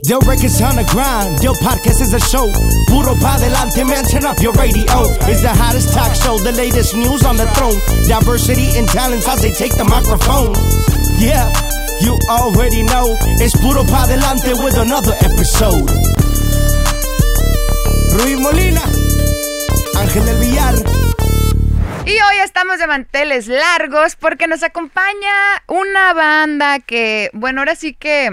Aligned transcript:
Del 0.00 0.20
records 0.20 0.62
on 0.62 0.76
the 0.76 0.84
grind, 0.84 1.40
Del 1.40 1.54
podcast 1.54 2.00
is 2.00 2.14
a 2.14 2.20
show. 2.20 2.46
Puro 2.86 3.16
pa 3.18 3.36
delante, 3.36 3.82
man, 3.84 4.04
turn 4.04 4.24
up 4.26 4.38
your 4.38 4.52
radio. 4.52 4.86
It's 5.26 5.42
the 5.42 5.50
hottest 5.50 5.92
talk 5.92 6.14
show, 6.14 6.38
the 6.38 6.52
latest 6.52 6.94
news 6.94 7.24
on 7.24 7.36
the 7.36 7.50
throne. 7.58 7.74
Diversity 8.06 8.78
and 8.78 8.86
talents 8.86 9.26
as 9.26 9.42
they 9.42 9.50
take 9.50 9.74
the 9.74 9.82
microphone. 9.82 10.54
Yeah, 11.18 11.50
you 11.98 12.14
already 12.30 12.84
know. 12.84 13.18
It's 13.42 13.58
Puro 13.58 13.82
pa 13.82 14.06
delante 14.06 14.54
with 14.62 14.78
another 14.78 15.18
episode. 15.18 15.90
Ruiz 18.14 18.38
Molina, 18.38 18.86
Ángel 19.98 20.24
del 20.24 20.38
Villar. 20.38 20.74
Y 22.06 22.12
hoy 22.12 22.38
estamos 22.44 22.78
de 22.78 22.86
manteles 22.86 23.48
largos 23.48 24.14
porque 24.14 24.46
nos 24.46 24.62
acompaña 24.62 25.64
una 25.66 26.14
banda 26.14 26.78
que, 26.78 27.30
bueno, 27.34 27.62
ahora 27.62 27.74
sí 27.74 27.94
que 27.94 28.30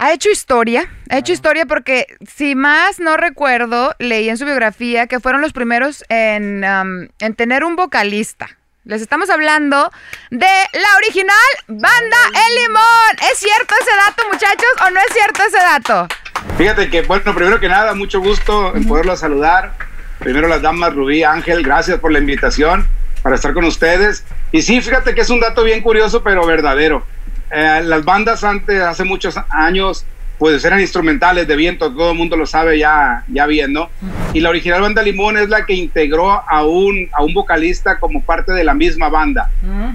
ha 0.00 0.14
hecho 0.14 0.30
historia, 0.30 0.88
ha 1.10 1.18
hecho 1.18 1.34
historia 1.34 1.66
porque, 1.66 2.06
si 2.26 2.54
más 2.54 3.00
no 3.00 3.18
recuerdo, 3.18 3.94
leí 3.98 4.30
en 4.30 4.38
su 4.38 4.46
biografía 4.46 5.06
que 5.06 5.20
fueron 5.20 5.42
los 5.42 5.52
primeros 5.52 6.04
en, 6.08 6.64
um, 6.64 7.08
en 7.18 7.34
tener 7.34 7.64
un 7.64 7.76
vocalista. 7.76 8.48
Les 8.84 9.02
estamos 9.02 9.28
hablando 9.28 9.92
de 10.30 10.46
la 10.46 10.96
original 10.96 11.36
banda 11.68 12.16
El 12.48 12.62
Limón. 12.62 13.30
¿Es 13.30 13.38
cierto 13.38 13.74
ese 13.78 13.90
dato, 14.06 14.22
muchachos, 14.32 14.70
o 14.86 14.90
no 14.90 15.00
es 15.00 15.12
cierto 15.12 15.42
ese 15.46 15.58
dato? 15.58 16.08
Fíjate 16.56 16.88
que, 16.88 17.02
bueno, 17.02 17.34
primero 17.34 17.60
que 17.60 17.68
nada, 17.68 17.92
mucho 17.94 18.20
gusto 18.20 18.74
en 18.74 18.88
poderlo 18.88 19.14
saludar. 19.18 19.74
Primero 20.18 20.48
las 20.48 20.62
damas 20.62 20.94
Rubí, 20.94 21.24
Ángel, 21.24 21.62
gracias 21.62 21.98
por 21.98 22.10
la 22.10 22.20
invitación 22.20 22.88
para 23.22 23.36
estar 23.36 23.52
con 23.52 23.64
ustedes. 23.64 24.24
Y 24.50 24.62
sí, 24.62 24.80
fíjate 24.80 25.14
que 25.14 25.20
es 25.20 25.28
un 25.28 25.40
dato 25.40 25.62
bien 25.62 25.82
curioso, 25.82 26.22
pero 26.22 26.46
verdadero. 26.46 27.04
Eh, 27.50 27.82
las 27.84 28.04
bandas 28.04 28.44
antes, 28.44 28.80
hace 28.80 29.04
muchos 29.04 29.36
años, 29.50 30.04
pues 30.38 30.64
eran 30.64 30.80
instrumentales 30.80 31.46
de 31.46 31.56
viento, 31.56 31.92
todo 31.92 32.12
el 32.12 32.16
mundo 32.16 32.36
lo 32.36 32.46
sabe 32.46 32.78
ya, 32.78 33.24
ya 33.28 33.46
bien, 33.46 33.72
¿no? 33.72 33.90
Y 34.32 34.40
la 34.40 34.48
original 34.48 34.80
banda 34.80 35.02
Limón 35.02 35.36
es 35.36 35.48
la 35.48 35.66
que 35.66 35.74
integró 35.74 36.30
a 36.30 36.64
un, 36.64 37.10
a 37.12 37.22
un 37.22 37.34
vocalista 37.34 37.98
como 37.98 38.22
parte 38.22 38.52
de 38.52 38.64
la 38.64 38.72
misma 38.72 39.10
banda. 39.10 39.50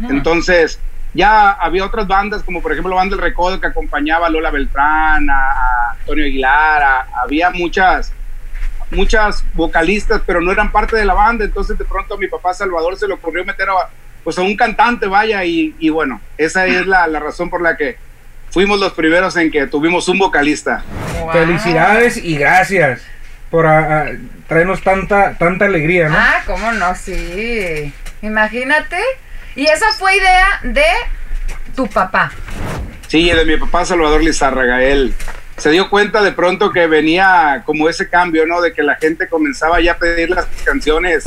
Entonces, 0.07 0.79
ya 1.15 1.51
había 1.51 1.85
otras 1.85 2.07
bandas, 2.07 2.43
como 2.43 2.61
por 2.61 2.73
ejemplo 2.73 2.91
la 2.91 2.97
banda 2.97 3.15
El 3.15 3.21
Recodo, 3.21 3.59
que 3.59 3.67
acompañaba 3.67 4.27
a 4.27 4.29
Lola 4.29 4.51
Beltrán, 4.51 5.27
a, 5.29 5.95
Antonio 5.99 6.25
Aguilar, 6.25 7.07
había 7.23 7.49
muchas, 7.49 8.11
muchas 8.91 9.43
vocalistas, 9.53 10.21
pero 10.25 10.41
no 10.41 10.51
eran 10.51 10.71
parte 10.71 10.95
de 10.97 11.05
la 11.05 11.13
banda, 11.13 11.45
entonces 11.45 11.77
de 11.77 11.85
pronto 11.85 12.13
a 12.13 12.17
mi 12.17 12.27
papá 12.27 12.53
Salvador 12.53 12.97
se 12.97 13.07
le 13.07 13.13
ocurrió 13.13 13.43
meter 13.45 13.67
a 13.69 13.89
pues 14.25 14.39
a 14.39 14.41
un 14.41 14.57
cantante, 14.57 15.05
vaya, 15.05 15.45
y, 15.45 15.75
y 15.77 15.89
bueno, 15.89 16.19
esa 16.39 16.65
es 16.65 16.87
la, 16.87 17.05
la, 17.05 17.19
razón 17.19 17.51
por 17.51 17.61
la 17.61 17.77
que 17.77 17.95
fuimos 18.49 18.79
los 18.79 18.91
primeros 18.93 19.37
en 19.37 19.51
que 19.51 19.67
tuvimos 19.67 20.09
un 20.09 20.17
vocalista. 20.17 20.83
Wow. 21.21 21.31
Felicidades 21.31 22.17
y 22.17 22.35
gracias 22.35 23.03
por 23.51 23.67
a, 23.67 24.01
a, 24.01 24.05
traernos 24.47 24.81
tanta, 24.81 25.37
tanta 25.37 25.65
alegría, 25.65 26.09
¿no? 26.09 26.17
Ah, 26.17 26.41
cómo 26.47 26.71
no, 26.71 26.95
sí. 26.95 27.93
Imagínate. 28.23 28.97
Y 29.55 29.67
esa 29.67 29.91
fue 29.93 30.17
idea 30.17 30.59
de 30.63 30.83
tu 31.75 31.87
papá. 31.87 32.31
Sí, 33.07 33.29
de 33.29 33.45
mi 33.45 33.57
papá 33.57 33.85
Salvador 33.85 34.23
Lizárraga, 34.23 34.83
él 34.83 35.13
se 35.57 35.69
dio 35.69 35.87
cuenta 35.91 36.23
de 36.23 36.31
pronto 36.31 36.71
que 36.71 36.87
venía 36.87 37.61
como 37.63 37.87
ese 37.89 38.09
cambio, 38.09 38.47
¿no? 38.47 38.59
De 38.59 38.73
que 38.73 38.81
la 38.81 38.95
gente 38.95 39.29
comenzaba 39.29 39.79
ya 39.81 39.91
a 39.91 39.97
pedir 39.97 40.31
las 40.31 40.47
canciones 40.65 41.25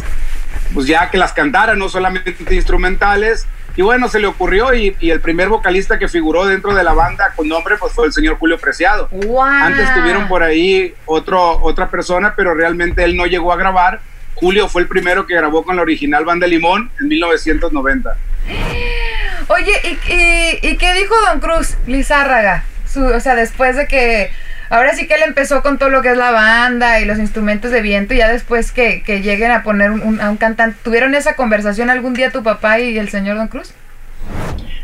pues 0.75 0.87
ya 0.87 1.11
que 1.11 1.19
las 1.19 1.33
cantara, 1.33 1.75
no 1.75 1.89
solamente 1.89 2.37
instrumentales. 2.51 3.47
Y 3.77 3.83
bueno, 3.83 4.09
se 4.09 4.19
le 4.19 4.27
ocurrió 4.27 4.75
y, 4.75 4.97
y, 4.99 5.11
el 5.11 5.21
primer 5.21 5.49
vocalista 5.49 6.01
que 6.01 6.09
figuró 6.09 6.47
dentro 6.47 6.75
de 6.75 6.83
la 6.83 6.95
banda 6.95 7.33
con 7.37 7.47
nombre 7.47 7.77
pues 7.77 7.93
fue 7.93 8.07
el 8.07 8.13
señor 8.13 8.37
Julio 8.37 8.59
Preciado. 8.59 9.09
Wow. 9.13 9.41
Antes 9.41 9.95
tuvieron 9.95 10.27
por 10.27 10.43
ahí 10.43 10.95
otro, 11.07 11.61
otra 11.63 11.89
persona, 11.89 12.35
pero 12.37 12.55
realmente 12.55 13.05
él 13.05 13.17
no 13.17 13.27
llegó 13.27 13.53
a 13.53 13.57
grabar. 13.57 14.01
Julio 14.35 14.69
fue 14.69 14.83
el 14.83 14.89
primero 14.89 15.27
que 15.27 15.35
grabó 15.35 15.63
con 15.65 15.77
la 15.77 15.83
original 15.83 16.25
Banda 16.25 16.49
Limón 16.49 16.91
en 17.01 17.09
1990. 17.09 18.17
Oye, 19.49 19.73
¿y, 19.85 20.13
y, 20.13 20.71
y 20.71 20.77
qué 20.77 20.93
dijo 20.95 21.15
Don 21.27 21.39
Cruz 21.39 21.77
Lizárraga? 21.87 22.65
Su, 22.85 23.05
o 23.05 23.21
sea, 23.21 23.37
después 23.37 23.77
de 23.77 23.87
que 23.87 24.31
ahora 24.71 24.95
sí 24.95 25.07
que 25.07 25.15
él 25.15 25.23
empezó 25.27 25.63
con 25.63 25.79
todo 25.79 25.91
lo 25.91 26.03
que 26.03 26.11
es 26.11 26.17
la 26.17 26.31
banda 26.31 27.01
y 27.01 27.05
los 27.05 27.19
instrumentos 27.19 27.71
de 27.71 27.81
viento 27.81 28.15
y 28.15 28.19
ya 28.19 28.29
después 28.29 28.73
que, 28.73 29.03
que 29.03 29.23
lleguen 29.23 29.51
a 29.51 29.63
poner 29.63 29.91
un, 29.91 30.03
un, 30.03 30.21
a 30.21 30.31
un 30.31 30.37
cantante, 30.37 30.79
¿tuvieron 30.83 31.15
esa 31.15 31.35
conversación 31.35 31.91
algún 31.91 32.15
día 32.15 32.31
tu 32.31 32.43
papá 32.43 32.79
y 32.81 32.99
el 32.99 33.09
señor 33.09 33.37
Don 33.37 33.49
Cruz? 33.49 33.73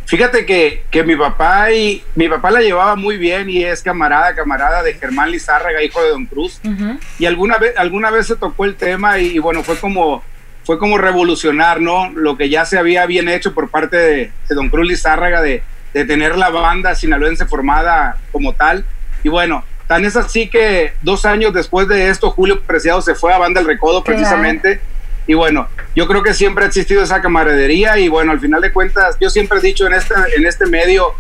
Fíjate 0.07 0.45
que, 0.45 0.85
que 0.91 1.03
mi 1.03 1.17
papá 1.17 1.73
y 1.73 2.05
mi 2.15 2.29
papá 2.29 2.51
la 2.51 2.61
llevaba 2.61 2.95
muy 2.95 3.17
bien 3.17 3.49
y 3.49 3.65
es 3.65 3.83
camarada, 3.83 4.35
camarada 4.35 4.83
de 4.83 4.95
Germán 4.95 5.31
Lizárraga, 5.31 5.83
hijo 5.83 6.03
de 6.03 6.11
Don 6.11 6.27
Cruz. 6.27 6.61
Uh 6.63 6.69
-huh. 6.69 7.01
Y 7.19 7.25
alguna 7.27 7.57
vez, 7.57 7.73
alguna 7.77 8.11
vez 8.11 8.27
se 8.27 8.37
tocó 8.37 8.67
el 8.67 8.75
tema 8.75 9.19
y, 9.19 9.29
y, 9.29 9.39
bueno, 9.39 9.63
fue 9.63 9.79
como, 9.79 10.23
fue 10.65 10.79
como 10.79 10.99
revolucionar, 10.99 11.81
¿no? 11.81 12.11
Lo 12.11 12.37
que 12.37 12.51
ya 12.51 12.67
se 12.67 12.79
había 12.79 13.07
bien 13.07 13.29
hecho 13.31 13.55
por 13.55 13.71
parte 13.71 13.97
de, 13.97 14.31
de 14.49 14.55
Don 14.55 14.69
Cruz 14.69 14.87
Lizárraga 14.87 15.41
de, 15.41 15.63
de 15.95 16.05
tener 16.05 16.37
la 16.37 16.51
banda 16.51 16.95
sinaloense 16.95 17.47
formada 17.47 18.19
como 18.31 18.53
tal. 18.53 18.85
Y 19.23 19.31
bueno, 19.31 19.65
Tan 19.95 20.05
es 20.05 20.17
así 20.17 20.49
que 20.49 20.93
dos 21.03 21.25
años 21.25 21.55
después 21.55 21.87
de 21.87 22.09
esto, 22.09 22.29
Julio 22.33 22.61
Preciado 22.63 23.01
se 23.01 23.15
fue 23.15 23.33
a 23.33 23.39
Banda 23.39 23.61
El 23.61 23.67
Recodo 23.69 24.03
precisamente. 24.03 24.79
Claro. 24.79 24.93
Y 25.29 25.35
bueno, 25.35 25.69
yo 25.95 26.09
creo 26.09 26.21
que 26.21 26.35
siempre 26.35 26.65
ha 26.65 26.67
existido 26.67 27.01
esa 27.01 27.23
camaradería 27.23 27.97
y 28.01 28.09
bueno, 28.09 28.33
al 28.33 28.41
final 28.41 28.61
de 28.61 28.73
cuentas, 28.73 29.17
yo 29.21 29.31
siempre 29.31 29.59
he 29.59 29.61
dicho 29.61 29.87
en 29.87 29.93
este, 29.93 30.13
en 30.37 30.47
este 30.47 30.67
medio, 30.67 31.15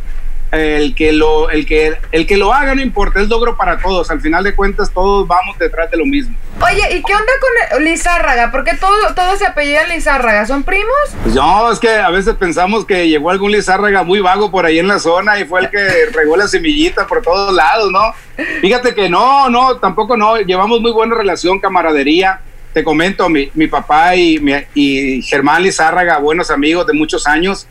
el 0.57 0.95
que, 0.95 1.13
lo, 1.13 1.51
el, 1.51 1.67
que, 1.67 1.97
el 2.13 2.27
que 2.27 2.37
lo 2.37 2.53
haga 2.53 2.75
no 2.75 2.83
importa, 2.83 3.21
es 3.21 3.29
logro 3.29 3.57
para 3.57 3.79
todos. 3.79 4.11
Al 4.11 4.21
final 4.21 4.45
de 4.45 4.55
cuentas, 4.55 4.91
todos 4.93 5.27
vamos 5.27 5.59
detrás 5.59 5.91
de 5.91 5.97
lo 5.97 6.07
mismo. 6.07 6.37
Oye, 6.61 6.97
¿y 6.97 7.03
qué 7.03 7.15
onda 7.15 7.33
con 7.71 7.85
Lizárraga? 7.85 8.51
¿Por 8.51 8.65
qué 8.65 8.77
todos 8.77 9.15
todo 9.15 9.37
se 9.37 9.47
apellidan 9.47 9.89
Lizárraga? 9.89 10.47
¿Son 10.47 10.63
primos? 10.63 10.87
Pues 11.23 11.35
no, 11.35 11.71
es 11.71 11.79
que 11.79 11.89
a 11.89 12.11
veces 12.11 12.35
pensamos 12.37 12.85
que 12.85 13.09
llegó 13.09 13.31
algún 13.31 13.53
Lizárraga 13.53 14.03
muy 14.03 14.21
vago 14.21 14.51
por 14.51 14.65
ahí 14.65 14.79
en 14.79 14.89
la 14.89 14.99
zona 14.99 15.39
y 15.39 15.45
fue 15.45 15.61
el 15.61 15.71
que 15.71 16.07
regó 16.13 16.37
la 16.37 16.49
semillita 16.49 17.07
por 17.07 17.23
todos 17.23 17.53
lados, 17.53 17.91
¿no? 17.91 18.15
Fíjate 18.61 18.95
que 18.95 19.09
no, 19.09 19.51
no, 19.51 19.77
tampoco 19.79 20.17
no. 20.17 20.37
Llevamos 20.39 20.81
muy 20.81 20.93
buena 20.93 21.15
relación, 21.15 21.61
camaradería. 21.61 22.41
Te 22.73 22.83
comento, 22.83 23.29
mi, 23.29 23.51
mi 23.55 23.69
papá 23.69 24.17
y, 24.17 24.39
mi, 24.41 24.53
y 24.75 25.23
Germán 25.23 25.63
Lizárraga, 25.63 26.19
buenos 26.19 26.51
amigos 26.51 26.87
de 26.87 26.93
muchos 26.93 27.27
años 27.27 27.69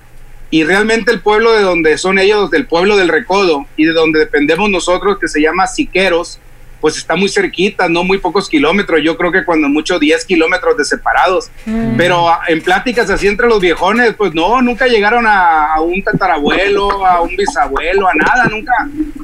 y 0.54 0.64
realmente 0.66 1.12
el 1.12 1.20
pueblo 1.20 1.52
de 1.54 1.64
donde 1.64 1.98
son 1.98 2.20
ellos, 2.20 2.52
del 2.52 2.68
pueblo 2.68 2.96
del 2.96 3.08
Recodo 3.08 3.66
y 3.76 3.86
de 3.86 3.92
donde 3.92 4.20
dependemos 4.20 4.70
nosotros, 4.70 5.18
que 5.20 5.28
se 5.28 5.42
llama 5.42 5.66
Siqueros, 5.66 6.40
pues 6.80 6.96
está 6.96 7.16
muy 7.16 7.28
cerquita, 7.28 7.90
no 7.90 8.04
muy 8.04 8.20
pocos 8.20 8.48
kilómetros, 8.48 9.02
yo 9.04 9.18
creo 9.18 9.32
que 9.32 9.46
cuando 9.46 9.68
mucho 9.68 9.98
10 9.98 10.26
kilómetros 10.26 10.78
de 10.78 10.86
separados, 10.86 11.50
mm. 11.66 11.98
pero 11.98 12.28
en 12.48 12.62
pláticas 12.62 13.10
así 13.10 13.26
entre 13.26 13.48
los 13.48 13.60
viejones, 13.62 14.14
pues 14.14 14.36
no, 14.36 14.62
nunca 14.62 14.86
llegaron 14.86 15.26
a, 15.26 15.74
a, 15.74 15.82
un 15.82 16.04
tatarabuelo, 16.04 17.04
a 17.04 17.22
un 17.22 17.36
bisabuelo, 17.36 18.08
a 18.08 18.14
nada, 18.14 18.46
nunca, 18.46 18.74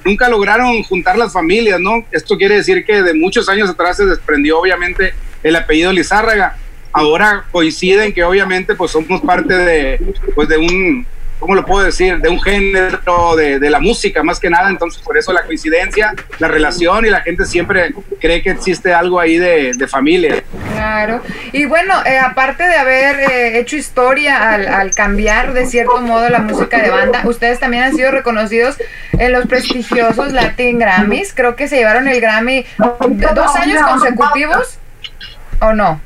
nunca 0.03 0.29
lograron 0.29 0.81
juntar 0.81 1.15
las 1.15 1.31
familias, 1.31 1.79
¿no? 1.79 2.07
Esto 2.09 2.37
quiere 2.39 2.55
decir 2.55 2.83
que 2.83 3.03
de 3.03 3.13
muchos 3.13 3.47
años 3.49 3.69
atrás 3.69 3.97
se 3.97 4.07
desprendió 4.07 4.59
obviamente 4.59 5.13
el 5.43 5.55
apellido 5.55 5.93
Lizárraga, 5.93 6.57
ahora 6.91 7.45
coinciden 7.51 8.13
que 8.13 8.23
obviamente 8.23 8.73
pues 8.73 8.89
somos 8.89 9.21
parte 9.21 9.55
de, 9.55 9.99
pues 10.33 10.49
de 10.49 10.57
un, 10.57 11.05
¿cómo 11.39 11.55
lo 11.55 11.65
puedo 11.65 11.85
decir? 11.85 12.17
De 12.19 12.29
un 12.29 12.41
género 12.41 13.35
de, 13.35 13.59
de, 13.59 13.69
la 13.69 13.79
música, 13.79 14.21
más 14.23 14.39
que 14.39 14.49
nada. 14.49 14.69
Entonces, 14.69 15.01
por 15.01 15.17
eso 15.17 15.31
la 15.33 15.43
coincidencia, 15.43 16.13
la 16.37 16.47
relación 16.47 17.05
y 17.05 17.09
la 17.09 17.21
gente 17.21 17.45
siempre 17.45 17.93
cree 18.19 18.41
que 18.41 18.51
existe 18.51 18.93
algo 18.93 19.19
ahí 19.19 19.37
de, 19.37 19.71
de 19.75 19.87
familia. 19.87 20.43
Claro. 20.73 21.21
Y 21.51 21.65
bueno, 21.65 21.93
eh, 22.05 22.19
aparte 22.19 22.63
de 22.63 22.75
haber 22.75 23.19
eh, 23.31 23.59
hecho 23.59 23.75
historia 23.75 24.53
al, 24.53 24.67
al, 24.67 24.91
cambiar 24.91 25.53
de 25.53 25.65
cierto 25.65 26.01
modo 26.01 26.29
la 26.29 26.39
música 26.39 26.81
de 26.81 26.89
banda, 26.89 27.21
ustedes 27.25 27.59
también 27.59 27.83
han 27.83 27.95
sido 27.95 28.11
reconocidos 28.11 28.77
en 29.13 29.31
los 29.31 29.47
prestigiosos 29.47 30.33
Latin 30.33 30.79
Grammys. 30.79 31.33
Creo 31.33 31.55
que 31.55 31.67
se 31.67 31.77
llevaron 31.77 32.07
el 32.07 32.19
Grammy 32.21 32.65
dos 32.77 33.55
años 33.55 33.81
consecutivos, 33.83 34.79
¿o 35.59 35.73
no? 35.73 36.01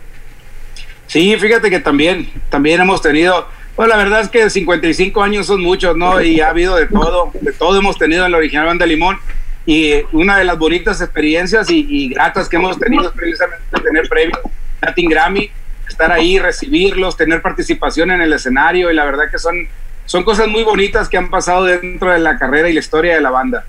Sí, 1.07 1.35
fíjate 1.37 1.69
que 1.69 1.79
también, 1.79 2.27
también 2.49 2.81
hemos 2.81 3.01
tenido 3.01 3.47
pues 3.75 3.89
la 3.89 3.97
verdad 3.97 4.21
es 4.21 4.29
que 4.29 4.49
55 4.49 5.23
años 5.23 5.47
son 5.47 5.61
muchos, 5.61 5.95
¿no? 5.97 6.21
Y 6.21 6.41
ha 6.41 6.49
habido 6.49 6.75
de 6.75 6.87
todo, 6.87 7.31
de 7.39 7.51
todo 7.53 7.79
hemos 7.79 7.97
tenido 7.97 8.25
en 8.25 8.31
la 8.31 8.37
original 8.37 8.67
Banda 8.67 8.85
Limón. 8.85 9.17
Y 9.65 9.93
una 10.11 10.37
de 10.37 10.43
las 10.43 10.57
bonitas 10.57 10.99
experiencias 11.01 11.69
y, 11.69 11.85
y 11.89 12.09
gratas 12.09 12.49
que 12.49 12.57
hemos 12.57 12.77
tenido 12.77 13.07
es 13.07 13.11
precisamente 13.11 13.63
tener 13.81 14.09
premios 14.09 14.39
Latin 14.81 15.09
Grammy, 15.09 15.49
estar 15.87 16.11
ahí, 16.11 16.39
recibirlos, 16.39 17.15
tener 17.15 17.41
participación 17.41 18.11
en 18.11 18.21
el 18.21 18.33
escenario 18.33 18.91
y 18.91 18.95
la 18.95 19.05
verdad 19.05 19.29
que 19.31 19.39
son, 19.39 19.67
son 20.05 20.23
cosas 20.23 20.47
muy 20.47 20.63
bonitas 20.63 21.09
que 21.09 21.17
han 21.17 21.29
pasado 21.29 21.65
dentro 21.65 22.11
de 22.11 22.19
la 22.19 22.37
carrera 22.37 22.69
y 22.69 22.73
la 22.73 22.79
historia 22.79 23.15
de 23.15 23.21
la 23.21 23.29
banda. 23.29 23.63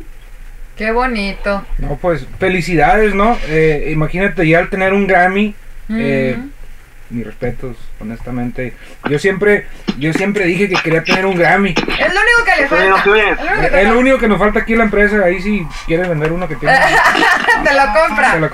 Qué 0.76 0.90
bonito. 0.90 1.64
No, 1.78 1.96
pues 1.96 2.26
felicidades, 2.38 3.14
¿no? 3.14 3.38
Eh, 3.46 3.90
imagínate 3.92 4.46
ya 4.46 4.58
al 4.58 4.70
tener 4.70 4.92
un 4.92 5.06
Grammy, 5.06 5.54
mm. 5.86 5.96
eh, 6.00 6.38
mis 7.10 7.24
respetos, 7.26 7.76
honestamente. 8.00 8.74
Yo 9.08 9.18
siempre, 9.18 9.66
yo 9.98 10.12
siempre 10.12 10.46
dije 10.46 10.68
que 10.68 10.76
quería 10.76 11.04
tener 11.04 11.26
un 11.26 11.36
Grammy. 11.36 11.70
Es 11.76 12.14
lo 12.14 12.20
único 12.20 12.44
que 12.44 12.62
le 12.62 12.68
falta. 12.68 12.84
Es 12.84 13.06
lo 13.06 13.12
único 13.12 13.12
que 13.12 13.66
Es 13.80 13.84
lo 13.88 13.92
te- 13.92 13.96
único 13.98 14.18
que 14.18 14.28
nos 14.28 14.38
falta 14.38 14.60
aquí 14.60 14.72
en 14.72 14.78
la 14.78 14.84
empresa. 14.84 15.18
Ahí 15.24 15.40
si 15.42 15.66
quieres 15.86 16.08
vender 16.08 16.32
uno 16.32 16.48
que 16.48 16.56
tiene. 16.56 16.74
Te 17.64 17.72
lo 17.74 17.82
compra. 17.92 18.32
te 18.32 18.40
lo. 18.40 18.48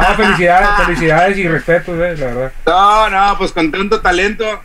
No, 0.00 0.14
felicidades, 0.16 0.68
felicidades 0.86 1.38
y 1.38 1.48
respetos, 1.48 1.94
eh, 2.00 2.16
la 2.16 2.26
verdad. 2.26 2.52
No, 2.66 3.10
no, 3.10 3.38
pues 3.38 3.52
con 3.52 3.70
tanto 3.70 4.00
talento, 4.00 4.62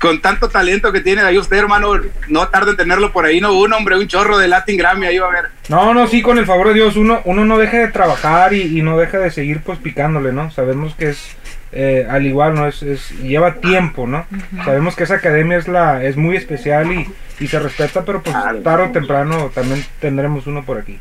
con 0.00 0.20
tanto 0.22 0.48
talento 0.48 0.92
que 0.92 1.00
tiene 1.00 1.20
ahí 1.22 1.36
usted, 1.38 1.58
hermano, 1.58 1.92
no 2.28 2.48
tarde 2.48 2.70
en 2.72 2.76
tenerlo 2.78 3.12
por 3.12 3.26
ahí, 3.26 3.40
no 3.40 3.52
un 3.52 3.72
hombre, 3.72 3.96
un 3.98 4.08
chorro 4.08 4.38
de 4.38 4.48
Latin 4.48 4.78
Grammy 4.78 5.06
ahí 5.06 5.18
va 5.18 5.28
a 5.28 5.30
ver. 5.32 5.50
No, 5.68 5.92
no, 5.92 6.06
sí, 6.06 6.22
con 6.22 6.38
el 6.38 6.46
favor 6.46 6.68
de 6.68 6.74
Dios, 6.74 6.96
uno, 6.96 7.20
uno 7.24 7.44
no 7.44 7.58
deja 7.58 7.76
de 7.78 7.88
trabajar 7.88 8.54
y, 8.54 8.78
y 8.78 8.82
no 8.82 8.96
deja 8.98 9.18
de 9.18 9.30
seguir 9.30 9.60
pues 9.62 9.78
picándole, 9.78 10.32
¿no? 10.32 10.50
Sabemos 10.50 10.94
que 10.94 11.10
es, 11.10 11.36
eh, 11.72 12.06
al 12.10 12.24
igual, 12.26 12.54
¿no? 12.54 12.66
Es, 12.66 12.82
es- 12.82 13.10
lleva 13.20 13.56
tiempo, 13.56 14.06
¿no? 14.06 14.26
Sabemos 14.64 14.96
que 14.96 15.04
esa 15.04 15.16
academia 15.16 15.58
es 15.58 15.68
la 15.68 16.02
es 16.02 16.16
muy 16.16 16.34
especial 16.36 16.90
y, 16.92 17.06
y 17.38 17.48
se 17.48 17.58
respeta, 17.58 18.02
pero 18.04 18.22
pues 18.22 18.34
Claro. 18.34 18.58
tarde 18.62 18.84
o 18.84 18.90
temprano 18.92 19.50
también 19.54 19.84
tendremos 20.00 20.46
uno 20.46 20.64
por 20.64 20.78
aquí. 20.78 20.98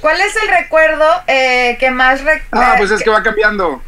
¿Cuál 0.00 0.18
es 0.20 0.34
el 0.42 0.48
recuerdo 0.48 1.04
eh, 1.26 1.76
que 1.78 1.90
más... 1.90 2.22
rec- 2.24 2.42
Ah, 2.52 2.72
eh, 2.72 2.78
pues 2.78 2.90
es 2.90 3.02
que 3.02 3.10
va 3.10 3.22
cambiando. 3.22 3.82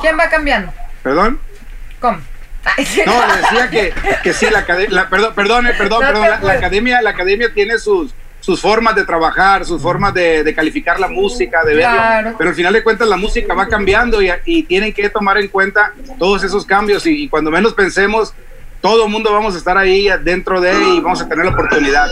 ¿Quién 0.00 0.18
va 0.18 0.28
cambiando? 0.28 0.72
¿Perdón? 1.02 1.38
¿Cómo? 2.04 2.18
Ay, 2.76 2.84
sí. 2.84 3.02
No, 3.06 3.12
le 3.26 3.36
decía 3.40 3.70
que, 3.70 3.92
que 4.22 4.32
sí, 4.32 4.46
la 4.50 4.60
academia, 4.60 5.08
perdón, 5.08 5.32
perdón, 5.34 5.66
perdón, 5.78 6.00
No 6.02 6.06
perdón, 6.06 6.22
la, 6.22 6.40
la 6.40 6.52
academia, 6.52 7.00
la 7.02 7.10
academia 7.10 7.52
tiene 7.52 7.78
sus, 7.78 8.14
sus 8.40 8.60
formas 8.60 8.94
de 8.94 9.04
trabajar, 9.04 9.64
sus 9.64 9.80
formas 9.80 10.12
de, 10.12 10.44
de 10.44 10.54
calificar 10.54 11.00
la 11.00 11.08
música, 11.08 11.64
de 11.64 11.76
verlo, 11.76 12.34
pero 12.36 12.50
al 12.50 12.56
final 12.56 12.74
de 12.74 12.82
cuentas 12.82 13.08
la 13.08 13.16
música 13.16 13.54
va 13.54 13.68
cambiando 13.68 14.20
y, 14.20 14.30
y 14.44 14.64
tienen 14.64 14.92
que 14.92 15.08
tomar 15.08 15.38
en 15.38 15.48
cuenta 15.48 15.94
todos 16.18 16.44
esos 16.44 16.66
cambios 16.66 17.06
y, 17.06 17.24
y 17.24 17.28
cuando 17.28 17.50
menos 17.50 17.72
pensemos, 17.72 18.34
todo 18.82 19.06
el 19.06 19.10
mundo 19.10 19.32
vamos 19.32 19.54
a 19.54 19.58
estar 19.58 19.78
ahí 19.78 20.08
dentro 20.22 20.60
de 20.60 20.72
y 20.72 21.00
vamos 21.00 21.22
a 21.22 21.28
tener 21.28 21.46
la 21.46 21.52
oportunidad. 21.52 22.06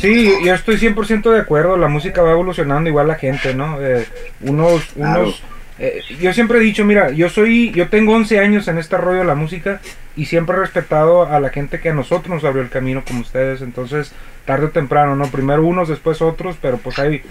Sí, 0.00 0.32
yo 0.44 0.54
estoy 0.54 0.76
100% 0.76 1.32
de 1.32 1.40
acuerdo, 1.40 1.76
la 1.76 1.88
música 1.88 2.22
va 2.22 2.30
evolucionando 2.30 2.88
igual 2.88 3.08
la 3.08 3.16
gente, 3.16 3.54
¿no? 3.54 3.80
Eh, 3.80 4.06
unos, 4.42 4.84
unos, 4.94 5.42
eh, 5.78 6.00
yo 6.20 6.32
siempre 6.32 6.58
he 6.58 6.62
dicho, 6.62 6.84
mira, 6.84 7.10
yo 7.10 7.28
soy, 7.28 7.70
yo 7.72 7.88
tengo 7.88 8.14
11 8.14 8.38
años 8.38 8.68
en 8.68 8.78
este 8.78 8.96
rollo 8.96 9.20
de 9.20 9.24
la 9.24 9.34
música 9.34 9.80
y 10.16 10.26
siempre 10.26 10.56
he 10.56 10.60
respetado 10.60 11.26
a 11.26 11.40
la 11.40 11.50
gente 11.50 11.80
que 11.80 11.90
a 11.90 11.94
nosotros 11.94 12.28
nos 12.34 12.44
abrió 12.44 12.62
el 12.62 12.70
camino 12.70 13.02
como 13.06 13.20
ustedes, 13.20 13.62
entonces 13.62 14.12
tarde 14.44 14.66
o 14.66 14.70
temprano, 14.70 15.16
¿no? 15.16 15.26
Primero 15.26 15.64
unos, 15.66 15.88
después 15.88 16.22
otros, 16.22 16.56
pero 16.60 16.78
pues 16.78 16.98
ahí, 16.98 17.22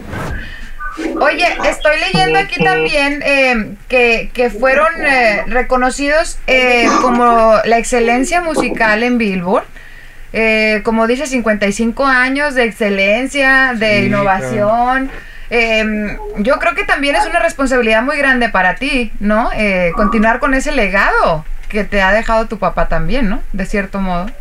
Oye, 1.19 1.47
estoy 1.67 1.99
leyendo 1.99 2.37
aquí 2.37 2.63
también 2.63 3.23
eh, 3.25 3.75
que, 3.87 4.29
que 4.31 4.49
fueron 4.51 4.87
eh, 5.03 5.43
reconocidos 5.47 6.37
eh, 6.45 6.87
como 7.01 7.55
la 7.65 7.77
excelencia 7.79 8.41
musical 8.41 9.01
en 9.01 9.17
Billboard. 9.17 9.63
Eh, 10.33 10.81
como 10.83 11.07
dice, 11.07 11.27
55 11.27 12.05
años 12.05 12.55
de 12.55 12.65
excelencia, 12.65 13.73
de 13.75 13.99
Sí, 13.99 14.05
innovación. 14.05 15.09
Eh, 15.55 16.17
yo 16.39 16.57
creo 16.57 16.73
que 16.73 16.83
también 16.83 17.15
es 17.15 17.27
una 17.27 17.37
responsabilidad 17.37 18.01
muy 18.01 18.17
grande 18.17 18.49
para 18.49 18.73
ti, 18.73 19.11
¿no? 19.19 19.51
Eh, 19.55 19.91
continuar 19.95 20.39
con 20.39 20.55
ese 20.55 20.71
legado 20.71 21.45
que 21.69 21.83
te 21.83 22.01
ha 22.01 22.11
dejado 22.11 22.47
tu 22.47 22.57
papá 22.57 22.87
también, 22.87 23.29
¿no? 23.29 23.39
De 23.51 23.67
cierto 23.67 23.99
modo. 23.99 24.31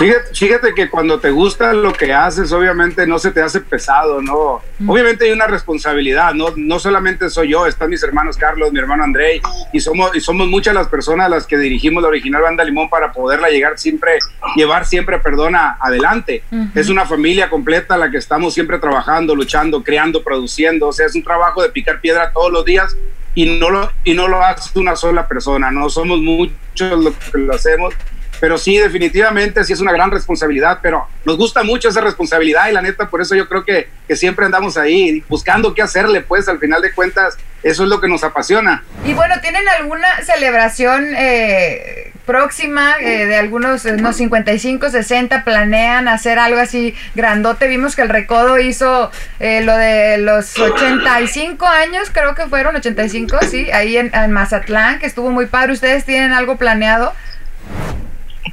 Fíjate, 0.00 0.34
fíjate 0.34 0.74
que 0.74 0.88
cuando 0.88 1.20
te 1.20 1.28
gusta 1.28 1.74
lo 1.74 1.92
que 1.92 2.14
haces, 2.14 2.50
obviamente 2.52 3.06
no 3.06 3.18
se 3.18 3.32
te 3.32 3.42
hace 3.42 3.60
pesado, 3.60 4.22
¿no? 4.22 4.62
Obviamente 4.86 5.26
hay 5.26 5.32
una 5.32 5.46
responsabilidad, 5.46 6.32
¿no? 6.32 6.54
No 6.56 6.78
solamente 6.78 7.28
soy 7.28 7.50
yo, 7.50 7.66
están 7.66 7.90
mis 7.90 8.02
hermanos 8.02 8.38
Carlos, 8.38 8.72
mi 8.72 8.78
hermano 8.78 9.04
Andrei, 9.04 9.42
y 9.74 9.80
somos, 9.80 10.16
y 10.16 10.20
somos 10.22 10.48
muchas 10.48 10.72
las 10.72 10.88
personas 10.88 11.28
las 11.28 11.46
que 11.46 11.58
dirigimos 11.58 12.02
la 12.02 12.08
original 12.08 12.40
Banda 12.40 12.64
Limón 12.64 12.88
para 12.88 13.12
poderla 13.12 13.50
llegar 13.50 13.78
siempre, 13.78 14.12
llevar 14.56 14.86
siempre, 14.86 15.18
perdona, 15.18 15.76
adelante. 15.78 16.44
Ujú. 16.50 16.78
Es 16.80 16.88
una 16.88 17.04
familia 17.04 17.50
completa 17.50 17.98
la 17.98 18.10
que 18.10 18.16
estamos 18.16 18.54
siempre 18.54 18.78
trabajando, 18.78 19.36
luchando, 19.36 19.82
creando, 19.82 20.24
produciendo, 20.24 20.88
o 20.88 20.92
sea, 20.94 21.04
es 21.04 21.14
un 21.14 21.22
trabajo 21.22 21.62
de 21.62 21.68
picar 21.68 22.00
piedra 22.00 22.32
todos 22.32 22.50
los 22.50 22.64
días 22.64 22.96
y 23.34 23.58
no 23.58 23.68
lo, 23.68 23.92
y 24.02 24.14
no 24.14 24.28
lo 24.28 24.42
hace 24.42 24.78
una 24.78 24.96
sola 24.96 25.28
persona, 25.28 25.70
no 25.70 25.90
somos 25.90 26.20
muchos 26.20 27.04
los 27.04 27.14
que 27.16 27.36
lo 27.36 27.54
hacemos 27.54 27.92
pero 28.40 28.56
sí, 28.56 28.78
definitivamente 28.78 29.62
sí 29.64 29.74
es 29.74 29.80
una 29.80 29.92
gran 29.92 30.10
responsabilidad, 30.10 30.78
pero 30.82 31.06
nos 31.24 31.36
gusta 31.36 31.62
mucho 31.62 31.90
esa 31.90 32.00
responsabilidad 32.00 32.68
y 32.68 32.72
la 32.72 32.80
neta, 32.80 33.08
por 33.08 33.20
eso 33.20 33.34
yo 33.34 33.46
creo 33.48 33.64
que, 33.64 33.88
que 34.08 34.16
siempre 34.16 34.46
andamos 34.46 34.78
ahí 34.78 35.22
buscando 35.28 35.74
qué 35.74 35.82
hacerle, 35.82 36.22
pues 36.22 36.48
al 36.48 36.58
final 36.58 36.80
de 36.80 36.92
cuentas, 36.92 37.36
eso 37.62 37.82
es 37.84 37.88
lo 37.90 38.00
que 38.00 38.08
nos 38.08 38.24
apasiona. 38.24 38.82
Y 39.04 39.12
bueno, 39.12 39.34
¿tienen 39.42 39.68
alguna 39.68 40.08
celebración 40.22 41.08
eh, 41.16 42.12
próxima 42.24 42.94
eh, 43.00 43.26
de 43.26 43.36
algunos, 43.36 43.84
unos 43.84 44.16
55, 44.16 44.88
60? 44.88 45.44
¿Planean 45.44 46.08
hacer 46.08 46.38
algo 46.38 46.60
así 46.60 46.94
grandote? 47.14 47.68
Vimos 47.68 47.94
que 47.94 48.02
el 48.02 48.08
Recodo 48.08 48.58
hizo 48.58 49.10
eh, 49.38 49.60
lo 49.62 49.76
de 49.76 50.16
los 50.16 50.58
85 50.58 51.66
años, 51.66 52.08
creo 52.10 52.34
que 52.34 52.46
fueron 52.46 52.76
85, 52.76 53.38
sí, 53.50 53.70
ahí 53.70 53.98
en, 53.98 54.14
en 54.14 54.32
Mazatlán, 54.32 54.98
que 54.98 55.06
estuvo 55.06 55.30
muy 55.30 55.44
padre. 55.44 55.72
¿Ustedes 55.72 56.06
tienen 56.06 56.32
algo 56.32 56.56
planeado? 56.56 57.12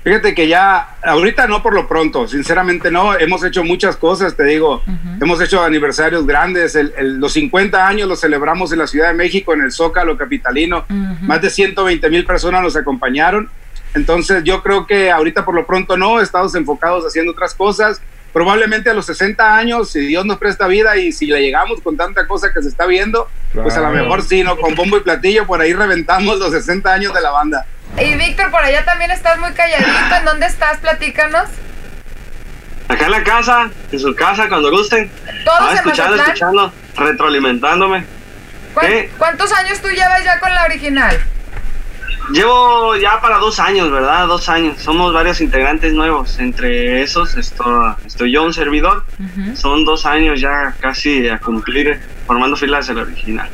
Fíjate 0.04 0.36
que 0.36 0.48
ya, 0.48 0.96
ahorita 1.04 1.48
no 1.48 1.64
por 1.64 1.74
lo 1.74 1.88
pronto, 1.88 2.28
sinceramente 2.28 2.92
no, 2.92 3.18
hemos 3.18 3.44
hecho 3.44 3.64
muchas 3.64 3.96
cosas, 3.96 4.36
te 4.36 4.44
digo, 4.44 4.84
hemos 5.22 5.40
hecho 5.42 5.64
aniversarios 5.64 6.26
grandes, 6.28 6.76
el- 6.76 6.94
el- 6.98 7.18
los 7.20 7.34
50 7.34 7.88
años 7.88 8.08
los 8.08 8.20
celebramos 8.20 8.72
en 8.74 8.80
la 8.80 8.88
Ciudad 8.88 9.08
de 9.10 9.14
México, 9.14 9.54
en 9.54 9.62
el 9.62 9.72
Zócalo 9.72 10.18
Capitalino, 10.18 10.86
más 11.22 11.42
de 11.42 11.50
120 11.50 12.10
mil 12.10 12.26
personas 12.26 12.62
nos 12.62 12.76
acompañaron, 12.76 13.50
entonces 13.94 14.44
yo 14.44 14.62
creo 14.62 14.86
que 14.86 15.10
ahorita 15.10 15.46
por 15.46 15.56
lo 15.56 15.66
pronto 15.66 15.96
no, 15.98 16.20
estamos 16.20 16.54
enfocados 16.56 17.06
haciendo 17.06 17.32
otras 17.32 17.54
cosas, 17.54 18.02
probablemente 18.34 18.90
a 18.90 18.94
los 18.94 19.06
60 19.06 19.56
años, 19.58 19.90
si 19.90 20.02
Dios 20.02 20.26
nos 20.26 20.38
presta 20.38 20.68
vida 20.68 20.98
y 20.98 21.12
si 21.12 21.26
le 21.28 21.42
llegamos 21.42 21.82
con 21.82 21.96
tanta 21.98 22.28
cosa 22.28 22.54
que 22.54 22.62
se 22.62 22.68
está 22.68 22.86
viendo, 22.86 23.28
pues 23.54 23.76
a 23.76 23.80
lo 23.82 23.90
Claro. 23.90 24.04
mejor 24.04 24.22
sí, 24.22 24.44
¿no? 24.44 24.58
Con 24.58 24.76
bombo 24.76 24.98
y 24.98 25.00
platillo, 25.00 25.48
por 25.48 25.62
ahí 25.62 25.74
reventamos 25.74 26.38
los 26.38 26.52
60 26.52 26.94
años 26.94 27.14
de 27.14 27.22
la 27.22 27.32
banda. 27.32 27.66
Y 28.00 28.14
Víctor, 28.16 28.52
por 28.52 28.62
allá 28.62 28.84
también 28.86 29.12
estás 29.12 29.40
muy 29.40 29.52
calladito. 29.54 30.16
¿En 30.20 30.26
dónde 30.26 30.46
estás? 30.46 30.78
Platícanos. 30.78 31.50
Acá 32.90 33.06
en 33.06 33.12
la 33.12 33.24
casa, 33.24 33.70
en 33.92 34.00
su 34.00 34.16
casa, 34.16 34.48
cuando 34.48 34.72
gusten. 34.72 35.10
Todos 35.44 35.60
Ah, 35.62 35.74
escuchando, 35.76 36.12
Mazatlán. 36.18 36.28
escuchando, 36.36 36.74
retroalimentándome. 36.96 38.06
¿Cuán- 38.74 38.88
¿Qué? 38.88 39.12
¿Cuántos 39.18 39.52
años 39.52 39.82
tú 39.82 39.90
llevas 39.90 40.24
ya 40.24 40.40
con 40.40 40.54
la 40.54 40.64
original? 40.66 41.18
Llevo 42.32 42.96
ya 42.98 43.20
para 43.22 43.38
dos 43.38 43.60
años, 43.60 43.90
¿verdad? 43.90 44.28
Dos 44.28 44.48
años. 44.50 44.78
Somos 44.82 45.14
varios 45.14 45.40
integrantes 45.42 45.94
nuevos. 45.94 46.38
Entre 46.40 47.02
esos 47.02 47.36
estoy, 47.36 47.94
estoy 48.06 48.32
yo, 48.34 48.44
un 48.44 48.54
servidor. 48.54 49.06
Son 49.56 49.84
dos 49.86 50.06
años 50.06 50.40
ya 50.40 50.76
casi 50.80 51.28
a 51.30 51.40
cumplir 51.40 52.00
formando 52.26 52.56
filas 52.58 52.88
del 52.88 53.00
original. 53.00 53.50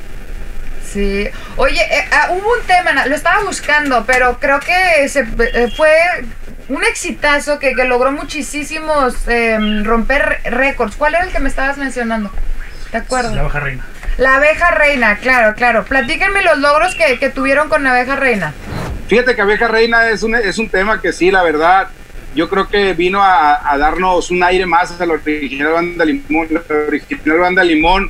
Sí. 0.94 1.28
Oye, 1.58 1.82
eh, 1.82 2.06
ah, 2.12 2.28
hubo 2.30 2.54
un 2.54 2.68
tema, 2.68 3.06
lo 3.08 3.16
estaba 3.16 3.44
buscando, 3.44 4.06
pero 4.06 4.38
creo 4.40 4.60
que 4.60 5.10
se, 5.10 5.22
eh, 5.22 5.74
fue 5.76 5.90
un 6.70 6.84
exitazo 6.84 7.58
que, 7.58 7.74
que 7.74 7.84
logró 7.86 8.12
muchísimos 8.12 9.16
eh, 9.28 9.58
romper 9.84 10.40
récords. 10.46 10.96
¿Cuál 10.96 11.16
era 11.16 11.24
el 11.24 11.32
que 11.32 11.40
me 11.40 11.50
estabas 11.50 11.78
mencionando? 11.78 12.32
¿Te 12.92 12.98
acuerdas? 12.98 13.34
La 13.34 13.42
baja 13.42 13.60
reina. 13.60 13.84
La 14.18 14.36
abeja 14.36 14.70
reina, 14.70 15.18
claro, 15.18 15.56
claro. 15.56 15.84
Platíquenme 15.86 16.44
los 16.44 16.60
logros 16.60 16.94
que, 16.94 17.18
que 17.18 17.30
tuvieron 17.30 17.70
con 17.70 17.84
la 17.84 17.92
abeja 17.92 18.16
reina. 18.16 18.54
Fíjate 19.08 19.36
que 19.36 19.42
Abeja 19.42 19.68
Reina 19.68 20.10
es 20.10 20.24
un, 20.24 20.34
es 20.34 20.58
un 20.58 20.70
tema 20.70 21.02
que 21.02 21.12
sí, 21.12 21.30
la 21.30 21.44
verdad, 21.44 21.90
yo 22.36 22.50
creo 22.50 22.68
que 22.68 22.94
vino 22.94 23.22
a, 23.22 23.72
a 23.72 23.78
darnos 23.78 24.32
un 24.32 24.42
aire 24.44 24.66
más 24.66 25.00
a 25.00 25.06
la 25.06 25.14
original 25.14 25.74
Banda 25.74 26.06
Limón. 26.06 26.48
La 26.52 26.62
original 26.88 27.40
Banda 27.40 27.64
Limón, 27.64 28.10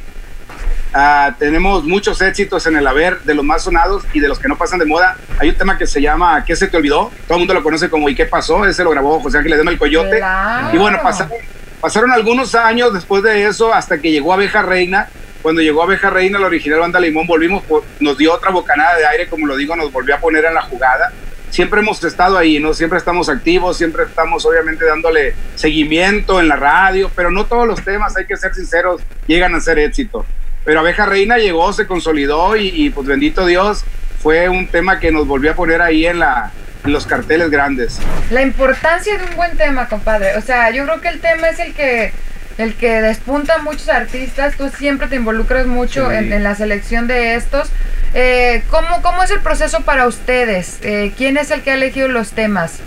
ah, 0.93 1.35
tenemos 1.39 1.83
muchos 1.83 2.21
éxitos 2.21 2.65
en 2.67 2.75
el 2.75 2.85
haber, 2.87 3.19
de 3.21 3.33
los 3.33 3.43
más 3.43 3.63
sonados 3.63 4.03
y 4.13 4.19
de 4.19 4.27
los 4.27 4.39
que 4.39 4.47
no 4.47 4.57
pasan 4.57 4.79
de 4.79 4.85
moda. 4.85 5.17
Hay 5.39 5.49
un 5.49 5.55
tema 5.55 5.77
que 5.77 5.87
se 5.87 6.01
llama 6.01 6.43
¿Qué 6.45 6.55
se 6.55 6.67
te 6.67 6.77
olvidó? 6.77 7.11
Todo 7.27 7.35
el 7.37 7.39
mundo 7.39 7.53
lo 7.53 7.63
conoce 7.63 7.89
como 7.89 8.09
¿Y 8.09 8.15
qué 8.15 8.25
pasó? 8.25 8.65
Ese 8.65 8.83
lo 8.83 8.89
grabó 8.91 9.19
José 9.19 9.37
Ángeles 9.39 9.57
Dema 9.57 9.71
el 9.71 9.77
Coyote. 9.77 10.17
Claro. 10.17 10.75
Y 10.75 10.77
bueno, 10.77 10.99
pasaron, 11.03 11.33
pasaron 11.81 12.11
algunos 12.11 12.55
años 12.55 12.93
después 12.93 13.23
de 13.23 13.45
eso 13.45 13.73
hasta 13.73 13.97
que 13.99 14.11
llegó 14.11 14.33
Abeja 14.33 14.61
Reina. 14.61 15.07
Cuando 15.41 15.61
llegó 15.61 15.83
Abeja 15.83 16.09
Reina, 16.09 16.39
la 16.39 16.47
original 16.47 16.79
banda 16.79 16.99
Limón, 17.01 17.27
volvimos, 17.27 17.63
por- 17.63 17.83
nos 17.99 18.17
dio 18.17 18.33
otra 18.33 18.49
bocanada 18.51 18.95
de 18.97 19.05
aire, 19.05 19.27
como 19.27 19.45
lo 19.45 19.57
digo, 19.57 19.75
nos 19.75 19.91
volvió 19.91 20.15
a 20.15 20.19
poner 20.19 20.45
en 20.45 20.53
la 20.53 20.61
jugada. 20.61 21.11
Siempre 21.49 21.81
hemos 21.81 22.03
estado 22.03 22.37
ahí, 22.37 22.59
¿no? 22.59 22.73
Siempre 22.73 22.97
estamos 22.97 23.27
activos, 23.29 23.77
siempre 23.77 24.05
estamos 24.05 24.43
obviamente 24.45 24.85
dándole 24.85 25.35
seguimiento 25.55 26.39
en 26.39 26.47
la 26.47 26.55
radio, 26.55 27.11
pero 27.15 27.29
no 27.29 27.45
todos 27.45 27.67
los 27.67 27.83
temas, 27.83 28.15
hay 28.17 28.25
que 28.25 28.35
ser 28.37 28.55
sinceros, 28.55 29.01
llegan 29.27 29.53
a 29.53 29.59
ser 29.59 29.77
éxito. 29.79 30.25
Pero 30.65 30.79
Abeja 30.79 31.05
Reina 31.05 31.37
llegó, 31.37 31.73
se 31.73 31.85
consolidó 31.87 32.55
y, 32.55 32.69
y, 32.69 32.89
pues 32.89 33.05
bendito 33.07 33.45
Dios, 33.45 33.83
fue 34.21 34.47
un 34.49 34.67
tema 34.67 34.99
que 34.99 35.11
nos 35.11 35.27
volvió 35.27 35.51
a 35.51 35.55
poner 35.55 35.81
ahí 35.81 36.05
en, 36.05 36.19
la, 36.19 36.51
los 36.85 37.05
carteles 37.05 37.49
grandes. 37.49 37.99
La 38.31 38.41
importancia 38.41 39.17
de 39.17 39.25
un 39.25 39.35
buen 39.35 39.57
tema, 39.57 39.87
compadre. 39.89 40.37
O 40.37 40.41
sea, 40.41 40.69
yo 40.71 40.85
creo 40.85 41.01
que 41.01 41.09
el 41.09 41.19
tema 41.19 41.49
es 41.49 41.59
el 41.59 41.73
que 41.73 42.13
el 42.59 42.75
que 42.75 43.01
despunta 43.01 43.55
a 43.55 43.57
muchos 43.57 43.89
artistas, 43.89 44.55
tú 44.55 44.69
siempre 44.69 45.07
te 45.07 45.15
involucras 45.15 45.65
mucho 45.65 46.09
Sí. 46.11 46.15
en, 46.17 46.31
en 46.31 46.43
la 46.43 46.53
selección 46.53 47.07
de 47.07 47.33
estos. 47.33 47.69
Eh, 48.13 48.63
¿cómo, 48.69 49.01
¿Cómo 49.01 49.23
es 49.23 49.31
el 49.31 49.39
proceso 49.39 49.81
para 49.81 50.05
ustedes? 50.07 50.77
Eh, 50.83 51.13
¿Quién 51.17 51.37
es 51.37 51.49
el 51.49 51.61
que 51.63 51.71
ha 51.71 51.73
elegido 51.73 52.07
los 52.09 52.31
temas? 52.33 52.79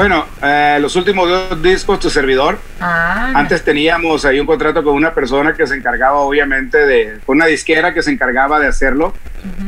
Bueno, 0.00 0.24
eh, 0.42 0.78
los 0.80 0.96
últimos 0.96 1.28
dos 1.28 1.62
discos, 1.62 2.00
tu 2.00 2.08
servidor. 2.08 2.58
Ah, 2.80 3.32
Antes 3.34 3.62
teníamos 3.62 4.24
ahí 4.24 4.40
un 4.40 4.46
contrato 4.46 4.82
con 4.82 4.94
una 4.94 5.12
persona 5.12 5.52
que 5.52 5.66
se 5.66 5.74
encargaba, 5.74 6.20
obviamente, 6.20 6.86
de 6.86 7.18
una 7.26 7.44
disquera 7.44 7.92
que 7.92 8.02
se 8.02 8.10
encargaba 8.10 8.58
de 8.58 8.66
hacerlo. 8.66 9.12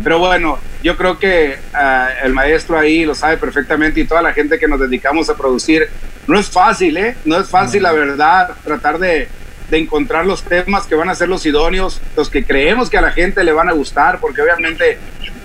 Pero 0.03 0.19
bueno, 0.19 0.59
yo 0.83 0.97
creo 0.97 1.19
que 1.19 1.59
ah, 1.75 2.09
el 2.23 2.33
maestro 2.33 2.79
ahí 2.79 3.05
lo 3.05 3.15
sabe 3.15 3.37
perfectamente 3.37 4.01
y 4.01 4.05
toda 4.05 4.23
la 4.23 4.33
gente 4.33 4.59
que 4.59 4.67
nos 4.67 4.81
dedicamos 4.81 5.29
a 5.29 5.37
producir. 5.37 5.91
No 6.27 6.39
es 6.39 6.49
fácil, 6.49 6.97
¿eh? 6.97 7.15
No 7.27 7.39
es 7.39 7.51
fácil, 7.51 7.83
la 7.83 7.93
verdad, 7.93 8.53
tratar 8.65 8.99
de, 8.99 9.29
de 9.71 9.79
encontrar 9.79 10.27
los 10.27 10.43
temas 10.43 10.87
que 10.87 10.95
van 10.95 11.09
a 11.09 11.15
ser 11.15 11.29
los 11.29 11.45
idóneos, 11.47 12.01
los 12.17 12.29
que 12.29 12.45
creemos 12.45 12.91
que 12.91 12.99
a 12.99 13.01
la 13.01 13.11
gente 13.13 13.43
le 13.45 13.53
van 13.53 13.69
a 13.69 13.73
gustar, 13.73 14.19
porque 14.21 14.43
obviamente 14.43 14.99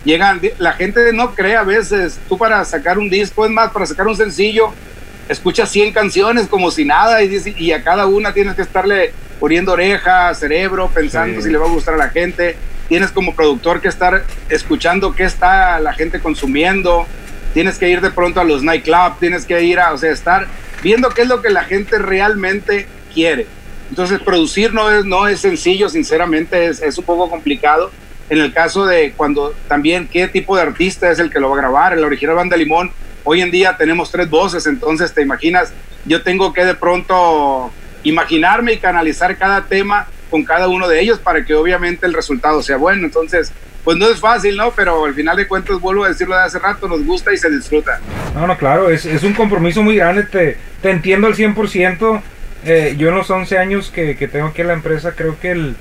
llegan, 0.03 0.41
la 0.57 0.73
gente 0.73 1.13
no 1.13 1.33
cree 1.33 1.55
a 1.55 1.63
veces, 1.63 2.19
tú 2.27 2.37
para 2.37 2.63
sacar 2.65 2.97
un 2.97 3.09
disco, 3.09 3.45
es 3.45 3.51
más, 3.51 3.71
para 3.71 3.85
sacar 3.85 4.07
un 4.07 4.15
sencillo, 4.17 4.73
escuchas 5.29 5.69
100 5.71 5.93
canciones 5.93 6.47
como 6.47 6.71
si 6.71 6.85
nada 6.85 7.21
y, 7.23 7.27
dice- 7.27 7.53
y 7.57 7.71
a 7.71 7.83
cada 7.83 8.05
una 8.05 8.33
tienes 8.33 8.55
que 8.55 8.61
estarle 8.61 9.13
poniendo 9.39 9.73
oreja, 9.73 10.33
cerebro, 10.33 10.89
pensando 10.93 11.37
Sí. 11.41 11.47
si 11.47 11.51
le 11.51 11.57
va 11.57 11.65
a 11.65 11.69
gustar 11.69 11.93
a 11.93 11.97
la 11.97 12.09
gente. 12.09 12.55
Tienes 12.87 13.11
como 13.11 13.35
productor 13.35 13.81
que 13.81 13.87
estar 13.89 14.23
escuchando 14.49 15.13
qué 15.13 15.23
está 15.25 15.79
la 15.79 15.93
gente 15.93 16.19
consumiendo. 16.21 17.05
Tienes 17.53 17.77
que 17.77 17.89
ir 17.89 17.99
de 18.01 18.09
pronto 18.11 18.39
a 18.39 18.43
los 18.45 18.63
nightclubs, 18.63 19.19
tienes 19.19 19.45
que 19.45 19.61
ir 19.61 19.79
a, 19.79 19.91
o 19.93 19.97
sea, 19.97 20.11
estar 20.11 20.47
viendo 20.81 21.09
qué 21.09 21.23
es 21.23 21.27
lo 21.27 21.41
que 21.41 21.49
la 21.49 21.65
gente 21.65 21.97
realmente 21.99 22.87
quiere. 23.13 23.45
Entonces, 23.89 24.19
producir 24.19 24.73
no 24.73 24.91
es, 24.91 25.05
no 25.05 25.27
es 25.27 25.39
sencillo, 25.39 25.89
sinceramente, 25.89 26.67
es, 26.67 26.81
es 26.81 26.97
un 26.97 27.05
poco 27.05 27.29
complicado. 27.29 27.91
En 28.29 28.39
el 28.39 28.53
caso 28.53 28.85
de 28.85 29.13
cuando 29.15 29.53
también 29.67 30.07
qué 30.11 30.27
tipo 30.27 30.55
de 30.55 30.63
artista 30.63 31.09
es 31.09 31.19
el 31.19 31.29
que 31.29 31.39
lo 31.39 31.49
va 31.49 31.55
a 31.55 31.59
grabar. 31.61 31.93
En 31.93 32.01
la 32.01 32.07
original 32.07 32.35
Banda 32.35 32.57
Limón, 32.57 32.91
hoy 33.23 33.41
en 33.41 33.51
día 33.51 33.77
tenemos 33.77 34.11
tres 34.11 34.29
voces, 34.29 34.67
entonces 34.67 35.13
te 35.13 35.21
imaginas, 35.21 35.73
yo 36.05 36.21
tengo 36.23 36.51
que 36.53 36.65
de 36.65 36.75
pronto 36.75 37.71
imaginarme 38.03 38.73
y 38.73 38.77
canalizar 38.77 39.37
cada 39.37 39.65
tema 39.65 40.07
con 40.29 40.43
cada 40.43 40.67
uno 40.67 40.87
de 40.87 40.99
ellos 40.99 41.19
para 41.19 41.45
que 41.45 41.53
obviamente 41.53 42.05
el 42.05 42.13
resultado 42.13 42.61
sea 42.61 42.77
bueno. 42.77 43.05
Entonces, 43.05 43.51
pues 43.83 43.97
no 43.97 44.09
es 44.09 44.19
fácil, 44.19 44.57
¿no? 44.57 44.71
Pero 44.71 45.05
al 45.05 45.13
final 45.13 45.37
de 45.37 45.47
cuentas, 45.47 45.79
vuelvo 45.79 46.03
a 46.03 46.09
decirlo 46.09 46.35
de 46.35 46.41
hace 46.41 46.59
rato, 46.59 46.89
nos 46.89 47.05
gusta 47.05 47.33
y 47.33 47.37
se 47.37 47.49
disfruta. 47.49 48.01
No, 48.35 48.45
no, 48.45 48.57
claro, 48.57 48.89
es, 48.89 49.05
es 49.05 49.23
un 49.23 49.33
compromiso 49.33 49.81
muy 49.81 49.95
grande, 49.95 50.23
te, 50.23 50.57
te 50.81 50.89
entiendo 50.89 51.27
al 51.27 51.35
100%. 51.35 52.21
Eh, 52.65 52.95
yo 52.97 53.09
en 53.09 53.15
los 53.15 53.29
11 53.29 53.57
años 53.57 53.91
que, 53.91 54.15
que 54.17 54.27
tengo 54.27 54.47
aquí 54.47 54.61
en 54.61 54.67
la 54.67 54.73
empresa, 54.73 55.13
creo 55.15 55.39
que 55.39 55.51
el, 55.51 55.75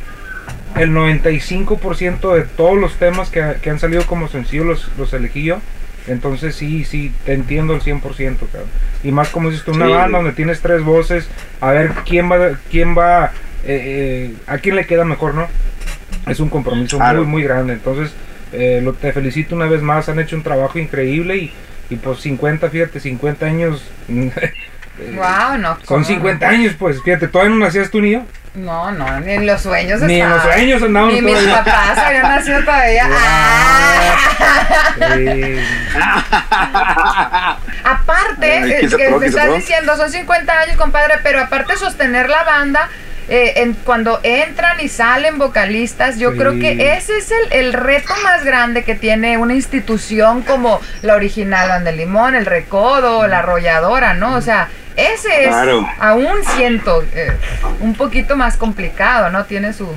el 0.76 0.90
95% 0.90 2.34
de 2.34 2.42
todos 2.42 2.78
los 2.78 2.94
temas 2.96 3.30
que, 3.30 3.54
que 3.62 3.70
han 3.70 3.78
salido 3.80 4.04
como 4.06 4.28
sencillos 4.28 4.66
los, 4.66 4.90
los 4.98 5.12
elegí 5.12 5.44
yo. 5.44 5.58
Entonces 6.06 6.54
sí, 6.54 6.84
sí, 6.84 7.12
te 7.24 7.32
entiendo 7.32 7.74
al 7.74 7.80
100%, 7.80 8.00
cabrón. 8.02 8.68
Y 9.02 9.10
más 9.10 9.30
como 9.30 9.50
dices 9.50 9.64
tú, 9.64 9.72
una 9.72 9.86
Sí. 9.86 9.92
banda 9.92 10.18
donde 10.18 10.32
tienes 10.34 10.60
tres 10.60 10.82
voces, 10.84 11.28
a 11.60 11.72
ver 11.72 11.90
quién 12.06 12.30
va, 12.30 12.50
quién 12.70 12.96
va, 12.96 13.32
eh, 13.64 14.30
eh, 14.30 14.34
a 14.46 14.58
quién 14.58 14.76
le 14.76 14.86
queda 14.86 15.04
mejor, 15.04 15.34
¿no? 15.34 15.48
Es 16.28 16.38
un 16.38 16.48
compromiso 16.48 16.98
Claro. 16.98 17.18
muy, 17.24 17.26
muy 17.26 17.42
grande. 17.42 17.72
Entonces, 17.72 18.12
eh, 18.52 18.80
lo, 18.84 18.92
te 18.92 19.12
felicito 19.12 19.56
una 19.56 19.66
vez 19.66 19.82
más, 19.82 20.08
han 20.08 20.20
hecho 20.20 20.36
un 20.36 20.42
trabajo 20.44 20.78
increíble 20.78 21.36
y, 21.38 21.52
y 21.90 21.96
pues 21.96 22.20
50, 22.20 22.70
fíjate, 22.70 23.00
50 23.00 23.44
años. 23.46 23.82
wow, 25.14 25.58
no. 25.58 25.74
Son 25.76 25.84
¿cómo? 25.86 26.04
50 26.04 26.48
años, 26.48 26.74
pues, 26.78 27.02
fíjate, 27.02 27.28
todavía 27.28 27.54
no 27.56 27.64
nacías 27.64 27.90
tú 27.90 28.00
ni 28.00 28.12
yo. 28.12 28.22
No, 28.54 28.90
no, 28.90 29.20
ni 29.20 29.32
en 29.32 29.46
los 29.46 29.60
sueños 29.60 30.00
Ni 30.00 30.18
en 30.18 30.30
los 30.30 30.38
estaba. 30.38 30.54
sueños 30.54 30.82
andamos 30.82 31.12
Ni 31.12 31.20
mis 31.20 31.36
papás 31.42 31.98
habían 31.98 32.22
nacido 32.22 32.60
todavía. 32.64 33.06
Ah. 33.12 34.16
Sí. 35.14 35.60
Aparte, 37.84 38.50
Ay, 38.52 38.72
eh, 38.72 38.88
que 38.88 39.10
me 39.10 39.16
quise 39.16 39.26
estás 39.26 39.54
diciendo, 39.54 39.96
son 39.96 40.10
50 40.10 40.52
años, 40.60 40.76
compadre, 40.76 41.14
pero 41.22 41.40
aparte 41.40 41.76
sostener 41.76 42.28
la 42.30 42.44
banda, 42.44 42.88
eh, 43.28 43.54
en, 43.56 43.74
cuando 43.74 44.20
entran 44.22 44.80
y 44.80 44.88
salen 44.88 45.38
vocalistas, 45.38 46.18
yo 46.18 46.32
Sí. 46.32 46.38
creo 46.38 46.58
que 46.58 46.96
ese 46.96 47.18
es 47.18 47.30
el, 47.30 47.52
el 47.52 47.72
reto 47.72 48.14
más 48.22 48.44
grande 48.44 48.84
que 48.84 48.94
tiene 48.94 49.36
una 49.36 49.54
institución 49.54 50.42
como 50.42 50.80
la 51.02 51.14
original 51.14 51.68
Banda 51.68 51.90
de 51.90 51.96
Limón, 51.96 52.34
el 52.34 52.46
Recodo, 52.46 53.26
la 53.26 53.40
Arrolladora, 53.40 54.14
¿no? 54.14 54.34
O 54.36 54.40
sea, 54.40 54.68
ese 54.96 55.44
es, 55.44 55.48
Claro. 55.48 55.86
aún 55.98 56.42
siento, 56.56 57.02
eh, 57.14 57.32
un 57.80 57.94
poquito 57.94 58.36
más 58.36 58.56
complicado, 58.56 59.30
¿no? 59.30 59.44
Tiene 59.44 59.72
su, 59.72 59.88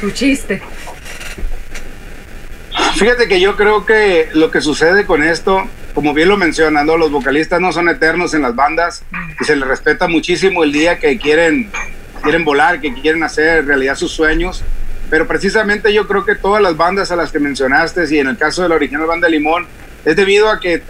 su 0.00 0.10
chiste. 0.10 0.60
Fíjate 2.96 3.28
que 3.28 3.40
yo 3.40 3.56
creo 3.56 3.84
que 3.86 4.28
lo 4.34 4.50
que 4.50 4.60
sucede 4.60 5.06
con 5.06 5.22
esto, 5.22 5.66
como 5.94 6.12
bien 6.14 6.28
lo 6.28 6.36
mencionan, 6.36 6.86
¿no? 6.86 6.96
los 6.96 7.10
vocalistas 7.10 7.60
no 7.60 7.72
son 7.72 7.88
eternos 7.88 8.34
en 8.34 8.42
las 8.42 8.54
bandas 8.54 9.02
y 9.40 9.44
se 9.44 9.56
les 9.56 9.66
respeta 9.66 10.08
muchísimo 10.08 10.64
el 10.64 10.72
día 10.72 10.98
que 10.98 11.18
quieren, 11.18 11.70
quieren 12.22 12.44
volar, 12.44 12.80
que 12.80 12.92
quieren 12.94 13.22
hacer 13.22 13.66
realidad 13.66 13.96
sus 13.96 14.12
sueños. 14.12 14.62
Pero 15.08 15.26
precisamente 15.26 15.92
yo 15.94 16.06
creo 16.08 16.24
que 16.24 16.34
todas 16.34 16.62
las 16.62 16.76
bandas 16.76 17.10
a 17.12 17.16
las 17.16 17.30
que 17.30 17.38
mencionaste, 17.38 18.04
y 18.10 18.18
en 18.18 18.26
el 18.28 18.36
caso 18.36 18.62
de 18.62 18.68
la 18.68 18.74
original 18.74 19.06
banda 19.06 19.28
Limón, 19.28 19.66
es 20.06 20.14
debido 20.14 20.48
a 20.48 20.60
que, 20.60 20.82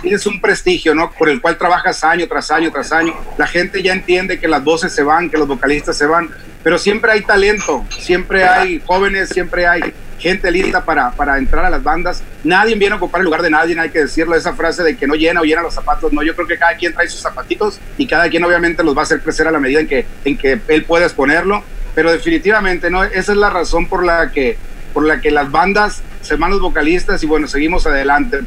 tienes 0.00 0.24
un 0.24 0.40
prestigio, 0.40 0.94
¿no? 0.94 1.10
Por 1.12 1.28
el 1.28 1.38
cual 1.38 1.58
trabajas 1.58 2.02
año 2.02 2.26
tras 2.26 2.50
año 2.50 2.72
tras 2.72 2.92
año. 2.92 3.14
La 3.36 3.46
gente 3.46 3.82
ya 3.82 3.92
entiende 3.92 4.40
que 4.40 4.48
las 4.48 4.64
voces 4.64 4.90
se 4.90 5.02
van, 5.02 5.28
que 5.28 5.36
los 5.36 5.46
vocalistas 5.46 5.98
se 5.98 6.06
van, 6.06 6.30
pero 6.64 6.78
siempre 6.78 7.12
hay 7.12 7.20
talento, 7.20 7.84
siempre 7.90 8.44
hay 8.44 8.82
jóvenes, 8.86 9.28
siempre 9.28 9.66
hay 9.66 9.92
gente 10.18 10.50
lista 10.50 10.82
para, 10.82 11.10
para 11.10 11.36
entrar 11.36 11.66
a 11.66 11.68
las 11.68 11.82
bandas. 11.82 12.22
Nadie 12.42 12.74
viene 12.74 12.94
a 12.94 12.96
ocupar 12.96 13.20
el 13.20 13.26
lugar 13.26 13.42
de 13.42 13.50
nadie, 13.50 13.78
hay 13.78 13.90
que 13.90 14.00
decirlo. 14.00 14.34
Esa 14.34 14.54
frase 14.54 14.82
de 14.82 14.96
que 14.96 15.06
no 15.06 15.14
llena 15.14 15.42
o 15.42 15.44
llena 15.44 15.60
los 15.60 15.74
zapatos, 15.74 16.10
no. 16.14 16.22
Yo 16.22 16.34
creo 16.34 16.48
que 16.48 16.56
cada 16.56 16.74
quien 16.74 16.94
trae 16.94 17.06
sus 17.06 17.20
zapatitos 17.20 17.78
y 17.98 18.06
cada 18.06 18.30
quien 18.30 18.42
obviamente 18.44 18.82
los 18.82 18.96
va 18.96 19.00
a 19.00 19.04
hacer 19.04 19.20
crecer 19.20 19.46
a 19.46 19.50
la 19.50 19.60
medida 19.60 19.80
en 19.80 19.86
que, 19.86 20.06
en 20.24 20.38
que 20.38 20.58
él 20.68 20.84
pueda 20.84 21.04
exponerlo. 21.04 21.62
Pero 21.94 22.10
definitivamente, 22.10 22.88
¿no? 22.88 23.04
Esa 23.04 23.32
es 23.32 23.38
la 23.38 23.50
razón 23.50 23.88
por 23.88 24.06
la 24.06 24.32
que, 24.32 24.56
por 24.92 25.04
la 25.06 25.20
que 25.20 25.30
las 25.30 25.50
bandas 25.50 26.02
se 26.22 26.36
van 26.36 26.50
los 26.50 26.60
vocalistas 26.60 27.22
y 27.22 27.26
bueno, 27.26 27.46
seguimos 27.48 27.86
adelante. 27.86 28.40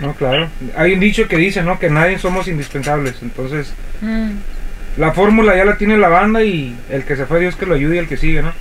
No, 0.00 0.14
claro. 0.14 0.48
Hay 0.76 0.94
un 0.94 1.00
dicho 1.00 1.28
que 1.28 1.36
dice, 1.36 1.62
¿no? 1.62 1.78
Que 1.78 1.90
nadie 1.90 2.18
somos 2.18 2.48
indispensables. 2.48 3.16
Entonces, 3.22 3.72
Mm. 4.00 4.30
la 4.96 5.12
fórmula 5.12 5.54
ya 5.56 5.64
la 5.64 5.76
tiene 5.76 5.96
la 5.98 6.08
banda 6.08 6.42
y 6.42 6.76
el 6.90 7.04
que 7.04 7.14
se 7.16 7.26
fue, 7.26 7.40
Dios 7.40 7.54
que 7.56 7.66
lo 7.66 7.74
ayude 7.74 7.96
y 7.96 7.98
el 7.98 8.08
que 8.08 8.16
sigue, 8.16 8.42
¿no? 8.42 8.52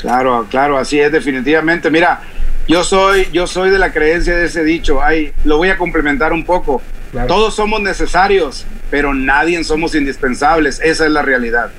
Claro, 0.00 0.46
claro, 0.50 0.78
así 0.78 0.98
es 0.98 1.12
definitivamente. 1.12 1.90
Mira, 1.90 2.22
yo 2.66 2.82
soy, 2.82 3.28
yo 3.32 3.46
soy 3.46 3.70
de 3.70 3.78
la 3.78 3.92
creencia 3.92 4.36
de 4.36 4.46
ese 4.46 4.64
dicho. 4.64 5.02
Ay, 5.02 5.32
lo 5.44 5.58
voy 5.58 5.68
a 5.70 5.76
complementar 5.76 6.32
un 6.32 6.44
poco. 6.44 6.82
Claro. 7.12 7.28
Todos 7.28 7.54
somos 7.54 7.80
necesarios, 7.82 8.66
pero 8.90 9.14
nadie 9.14 9.62
somos 9.64 9.94
indispensables. 9.94 10.80
Esa 10.82 11.04
es 11.06 11.10
la 11.12 11.22
realidad. 11.22 11.70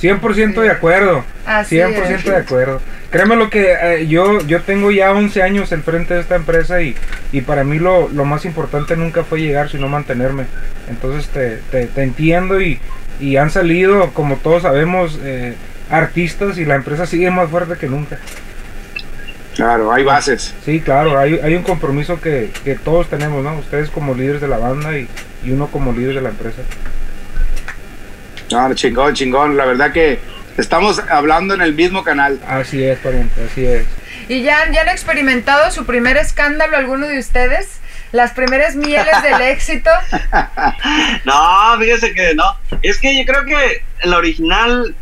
100% 0.00 0.60
de 0.62 0.70
acuerdo. 0.70 1.24
Así 1.44 1.76
100% 1.76 2.14
es. 2.16 2.24
de 2.24 2.36
acuerdo. 2.36 2.80
Créeme 3.12 3.36
lo 3.36 3.50
que 3.50 3.74
eh, 3.80 4.06
yo, 4.08 4.40
yo 4.40 4.62
tengo 4.62 4.90
ya 4.90 5.12
11 5.12 5.42
años 5.42 5.70
al 5.70 5.82
frente 5.82 6.14
de 6.14 6.20
esta 6.20 6.34
empresa 6.34 6.80
y, 6.80 6.96
y 7.30 7.42
para 7.42 7.62
mí 7.62 7.78
lo, 7.78 8.08
lo 8.08 8.24
más 8.24 8.46
importante 8.46 8.96
nunca 8.96 9.22
fue 9.22 9.42
llegar, 9.42 9.68
sino 9.68 9.86
mantenerme. 9.86 10.46
Entonces 10.88 11.28
te, 11.28 11.58
te, 11.70 11.86
te 11.88 12.02
entiendo 12.02 12.58
y, 12.62 12.80
y 13.20 13.36
han 13.36 13.50
salido, 13.50 14.12
como 14.14 14.36
todos 14.36 14.62
sabemos, 14.62 15.18
eh, 15.22 15.54
artistas 15.90 16.56
y 16.56 16.64
la 16.64 16.74
empresa 16.74 17.04
sigue 17.04 17.30
más 17.30 17.50
fuerte 17.50 17.76
que 17.76 17.86
nunca. 17.86 18.18
Claro, 19.54 19.92
hay 19.92 20.04
bases. 20.04 20.54
Sí, 20.64 20.80
claro, 20.80 21.18
hay, 21.18 21.38
hay 21.42 21.54
un 21.54 21.62
compromiso 21.62 22.18
que, 22.18 22.50
que 22.64 22.76
todos 22.76 23.08
tenemos, 23.08 23.44
¿no? 23.44 23.58
Ustedes 23.58 23.90
como 23.90 24.14
líderes 24.14 24.40
de 24.40 24.48
la 24.48 24.56
banda 24.56 24.96
y, 24.96 25.06
y 25.44 25.50
uno 25.50 25.66
como 25.66 25.92
líder 25.92 26.14
de 26.14 26.22
la 26.22 26.30
empresa. 26.30 26.62
No, 28.50 28.72
chingón, 28.72 29.12
chingón. 29.12 29.56
La 29.58 29.66
verdad 29.66 29.92
que 29.92 30.18
estamos 30.58 31.00
hablando 31.10 31.54
en 31.54 31.62
el 31.62 31.74
mismo 31.74 32.04
canal. 32.04 32.40
Así 32.46 32.82
es, 32.82 32.98
pariente, 32.98 33.44
así 33.50 33.64
es. 33.64 33.86
¿Y 34.28 34.42
ya, 34.42 34.70
ya 34.70 34.82
han 34.82 34.88
experimentado 34.88 35.70
su 35.70 35.84
primer 35.84 36.16
escándalo 36.16 36.76
alguno 36.76 37.06
de 37.06 37.18
ustedes? 37.18 37.80
¿Las 38.12 38.32
primeras 38.32 38.76
mieles 38.76 39.22
del 39.22 39.40
éxito? 39.50 39.90
No, 41.24 41.78
fíjese 41.78 42.12
que 42.12 42.34
no. 42.34 42.44
Es 42.82 42.98
que 42.98 43.16
yo 43.16 43.24
creo 43.24 43.44
que 43.44 43.82
el 44.00 44.14
original, 44.14 44.94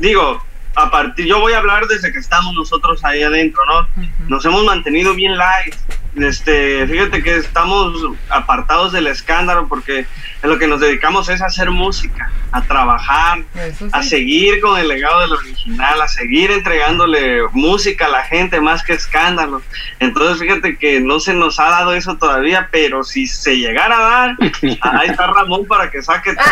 digo, 0.00 0.44
a 0.74 0.90
partir, 0.90 1.26
yo 1.26 1.40
voy 1.40 1.52
a 1.52 1.58
hablar 1.58 1.86
desde 1.86 2.12
que 2.12 2.18
estamos 2.18 2.54
nosotros 2.54 3.04
ahí 3.04 3.22
adentro, 3.22 3.62
¿no? 3.66 3.88
Nos 4.28 4.44
hemos 4.44 4.64
mantenido 4.64 5.14
bien 5.14 5.36
light. 5.36 5.74
Este, 6.14 6.86
fíjate 6.86 7.22
que 7.22 7.36
estamos 7.36 7.94
apartados 8.28 8.92
del 8.92 9.06
escándalo 9.06 9.66
porque 9.66 10.06
en 10.42 10.50
lo 10.50 10.58
que 10.58 10.66
nos 10.66 10.80
dedicamos 10.80 11.30
es 11.30 11.40
a 11.40 11.46
hacer 11.46 11.70
música, 11.70 12.30
a 12.50 12.60
trabajar, 12.62 13.44
sí. 13.78 13.86
a 13.92 14.02
seguir 14.02 14.60
con 14.60 14.78
el 14.78 14.88
legado 14.88 15.20
del 15.22 15.32
original, 15.32 16.02
a 16.02 16.08
seguir 16.08 16.50
entregándole 16.50 17.42
música 17.52 18.06
a 18.06 18.10
la 18.10 18.24
gente 18.24 18.60
más 18.60 18.82
que 18.82 18.92
escándalo. 18.92 19.62
Entonces, 20.00 20.38
fíjate 20.38 20.76
que 20.76 21.00
no 21.00 21.18
se 21.18 21.32
nos 21.32 21.58
ha 21.58 21.70
dado 21.70 21.94
eso 21.94 22.18
todavía, 22.18 22.68
pero 22.70 23.04
si 23.04 23.26
se 23.26 23.56
llegara 23.56 23.96
a 23.96 24.02
dar, 24.02 24.36
ahí 24.82 25.08
está 25.08 25.28
Ramón 25.28 25.66
para 25.66 25.90
que 25.90 26.02
saque 26.02 26.34
todo. 26.34 26.44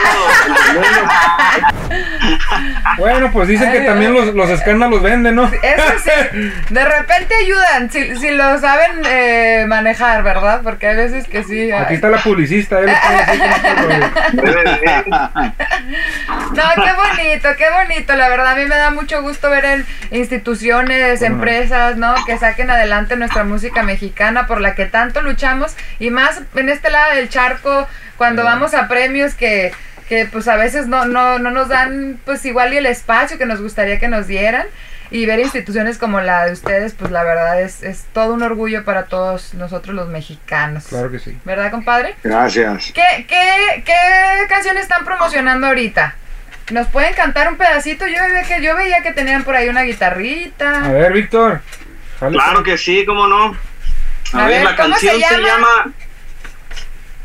Bueno, 2.98 3.30
pues 3.32 3.48
dicen 3.48 3.72
que 3.72 3.80
también 3.80 4.09
los, 4.10 4.34
los 4.34 4.50
escándalos 4.50 5.02
venden, 5.02 5.34
¿no? 5.34 5.44
Eso 5.44 5.98
sí, 6.02 6.52
de 6.70 6.84
repente 6.84 7.34
ayudan, 7.34 7.90
si, 7.90 8.16
si 8.16 8.30
lo 8.30 8.58
saben 8.58 9.02
eh, 9.06 9.64
manejar, 9.68 10.22
¿verdad? 10.22 10.60
Porque 10.62 10.86
hay 10.88 10.96
veces 10.96 11.26
que 11.26 11.44
sí. 11.44 11.70
Aquí 11.72 11.86
ay. 11.88 11.94
está 11.94 12.10
la 12.10 12.18
publicista, 12.18 12.80
él 12.80 12.90
rollo. 14.36 14.60
No, 16.52 16.62
qué 16.74 16.92
bonito, 16.92 17.48
qué 17.56 17.66
bonito. 17.70 18.14
La 18.14 18.28
verdad, 18.28 18.48
a 18.48 18.56
mí 18.56 18.64
me 18.64 18.76
da 18.76 18.90
mucho 18.90 19.22
gusto 19.22 19.50
ver 19.50 19.64
en 19.64 19.86
instituciones, 20.10 21.20
Bueno. 21.20 21.36
empresas, 21.36 21.96
¿no? 21.96 22.14
Que 22.26 22.38
saquen 22.38 22.70
adelante 22.70 23.16
nuestra 23.16 23.44
música 23.44 23.82
mexicana 23.82 24.46
por 24.46 24.60
la 24.60 24.74
que 24.74 24.86
tanto 24.86 25.22
luchamos. 25.22 25.74
Y 25.98 26.10
más 26.10 26.42
en 26.54 26.68
este 26.68 26.90
lado 26.90 27.14
del 27.14 27.28
charco, 27.28 27.86
cuando 28.16 28.44
vamos 28.44 28.74
a 28.74 28.88
premios 28.88 29.34
que, 29.34 29.72
que 30.10 30.26
pues 30.26 30.46
a 30.48 30.56
veces 30.56 30.88
no, 30.88 31.06
no, 31.06 31.38
no 31.38 31.50
nos 31.50 31.68
dan 31.68 32.20
pues 32.26 32.44
igual 32.44 32.74
y 32.74 32.76
el 32.76 32.86
espacio 32.86 33.38
que 33.38 33.46
nos 33.46 33.62
gustaría 33.62 33.98
que 33.98 34.08
nos 34.08 34.26
dieran. 34.26 34.66
Y 35.12 35.26
ver 35.26 35.40
instituciones 35.40 35.98
como 35.98 36.20
la 36.20 36.46
de 36.46 36.52
ustedes, 36.52 36.94
pues 36.94 37.10
la 37.10 37.24
verdad 37.24 37.60
es, 37.60 37.82
es 37.82 38.04
todo 38.12 38.32
un 38.34 38.42
orgullo 38.44 38.84
para 38.84 39.06
todos 39.06 39.54
nosotros 39.54 39.94
los 39.96 40.08
mexicanos. 40.08 40.84
Claro 40.88 41.10
que 41.10 41.18
sí. 41.18 41.36
¿Verdad, 41.44 41.70
compadre? 41.72 42.14
Gracias. 42.22 42.92
¿Qué, 42.94 43.26
qué, 43.26 43.82
qué 43.84 44.46
canción 44.48 44.76
están 44.78 45.04
promocionando 45.04 45.66
ahorita? 45.66 46.14
¿Nos 46.70 46.86
pueden 46.88 47.14
cantar 47.14 47.48
un 47.48 47.56
pedacito? 47.56 48.06
Yo 48.06 48.22
veía 48.22 48.42
que, 48.44 48.62
yo 48.62 48.76
veía 48.76 49.02
que 49.02 49.12
tenían 49.12 49.42
por 49.42 49.56
ahí 49.56 49.68
una 49.68 49.80
A 49.80 49.84
guitarrita. 49.84 50.80
ver, 50.92 51.12
Víctor. 51.12 51.60
Claro 52.20 52.62
que 52.62 52.78
sí, 52.78 53.04
cómo 53.04 53.26
no. 53.26 53.56
A, 54.32 54.44
A 54.44 54.46
ver, 54.46 54.58
ver, 54.58 54.64
la 54.64 54.76
¿cómo 54.76 54.94
se 54.96 55.06
canción 55.08 55.28
se 55.28 55.36
llama? 55.38 55.48
llama? 55.48 55.92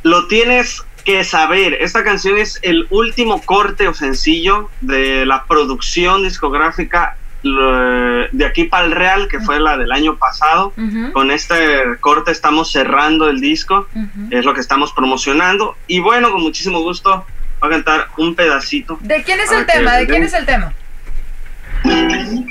Lo 0.02 0.28
tienes 0.28 0.84
que 1.06 1.24
saber. 1.24 1.78
Esta 1.80 2.04
canción 2.04 2.38
es 2.38 2.60
el 2.64 2.88
último 2.90 3.42
corte 3.42 3.88
o 3.88 3.94
sencillo 3.94 4.70
de 4.82 5.26
la 5.26 5.46
producción 5.46 6.24
discográfica 6.24 7.16
de 7.44 8.46
aquí 8.46 8.64
para 8.64 8.86
el 8.86 8.92
Real, 8.92 9.28
que 9.28 9.40
fue 9.40 9.60
la 9.60 9.78
del 9.78 9.92
año 9.92 10.18
pasado. 10.18 10.74
Con 11.14 11.30
este 11.30 11.56
corte 12.02 12.32
estamos 12.32 12.72
cerrando 12.72 13.30
el 13.30 13.40
disco, 13.40 13.88
es 14.32 14.44
lo 14.44 14.54
que 14.54 14.62
estamos 14.62 14.92
promocionando. 14.94 15.78
Y 15.88 16.00
bueno, 16.00 16.32
con 16.32 16.42
muchísimo 16.42 16.82
gusto 16.82 17.26
voy 17.60 17.70
a 17.70 17.72
cantar 17.72 18.08
un 18.18 18.36
pedacito. 18.36 18.98
¿De 19.02 19.24
quién 19.24 19.40
es 19.40 19.52
el 19.52 19.66
tema? 19.66 19.96
¿De 19.96 20.08
quién 20.08 20.24
es 20.24 20.34
el 20.34 20.46
tema? 20.46 20.74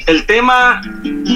El 0.06 0.26
tema 0.26 0.80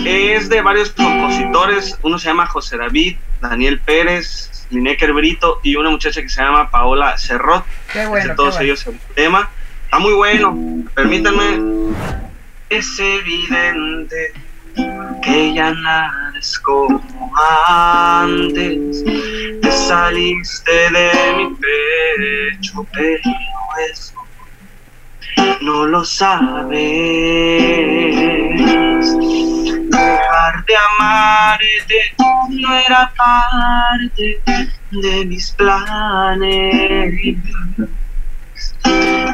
es 0.05 0.49
de 0.49 0.61
varios 0.63 0.91
compositores. 0.91 1.99
Uno 2.03 2.19
se 2.19 2.29
llama 2.29 2.47
José 2.47 2.77
David, 2.77 3.17
Daniel 3.41 3.81
Pérez, 3.81 4.48
Lineker 4.71 5.13
Brito 5.13 5.61
y 5.63 5.77
una 5.77 5.91
muchacha 5.91 6.23
que 6.23 6.29
se 6.29 6.43
llama 6.43 6.71
Paola 6.71 7.17
Cerrot. 7.19 7.65
Qué 7.93 8.07
bueno, 8.07 8.31
qué 8.31 8.35
todos 8.35 8.55
bueno. 8.55 8.65
ellos 8.65 8.87
el 8.87 8.99
tema. 9.15 9.51
Está 9.85 9.99
muy 9.99 10.15
bueno. 10.15 10.57
Permítanme. 10.95 11.93
Es 12.69 12.99
evidente 12.99 14.33
que 15.23 15.55
ya 15.55 15.73
nada 15.73 16.35
es 16.39 16.59
como 16.59 17.03
antes. 17.69 19.05
Te 19.63 19.73
saliste 19.73 20.73
de 20.91 21.11
mi 21.37 21.55
pecho, 21.55 22.87
pero 22.93 23.23
eso 23.91 24.15
no 25.63 25.87
lo 25.87 26.05
sabes. 26.05 26.79
De 30.49 30.75
amarte 30.77 32.15
no 32.51 32.75
era 32.75 33.13
parte 33.17 34.41
de 34.91 35.25
mis 35.27 35.51
planes. 35.53 37.15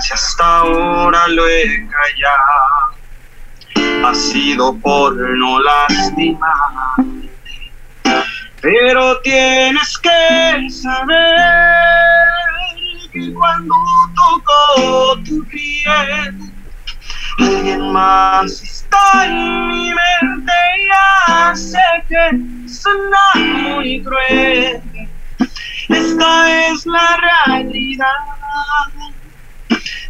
Si 0.01 0.13
hasta 0.13 0.59
ahora 0.59 1.29
lo 1.29 1.49
he 1.49 1.89
callado, 1.89 2.95
ha 4.09 4.15
sido 4.15 4.77
por 4.79 5.15
no 5.15 5.61
lastimarte. 5.61 7.31
Pero 8.61 9.21
tienes 9.21 9.99
que 9.99 10.69
saber 10.71 11.37
que 13.13 13.33
cuando 13.33 13.75
toco 14.17 15.23
tu 15.25 15.45
piel, 15.47 16.53
alguien 17.39 17.93
más 17.93 18.74
en 19.25 19.69
mi 19.69 19.93
mente 19.95 20.53
y 21.53 21.57
sé 21.57 21.79
que 22.09 22.69
suena 22.69 23.25
muy 23.35 24.03
cruel. 24.03 24.83
Esta 25.89 26.69
es 26.69 26.87
la 26.87 27.17
realidad. 27.47 28.35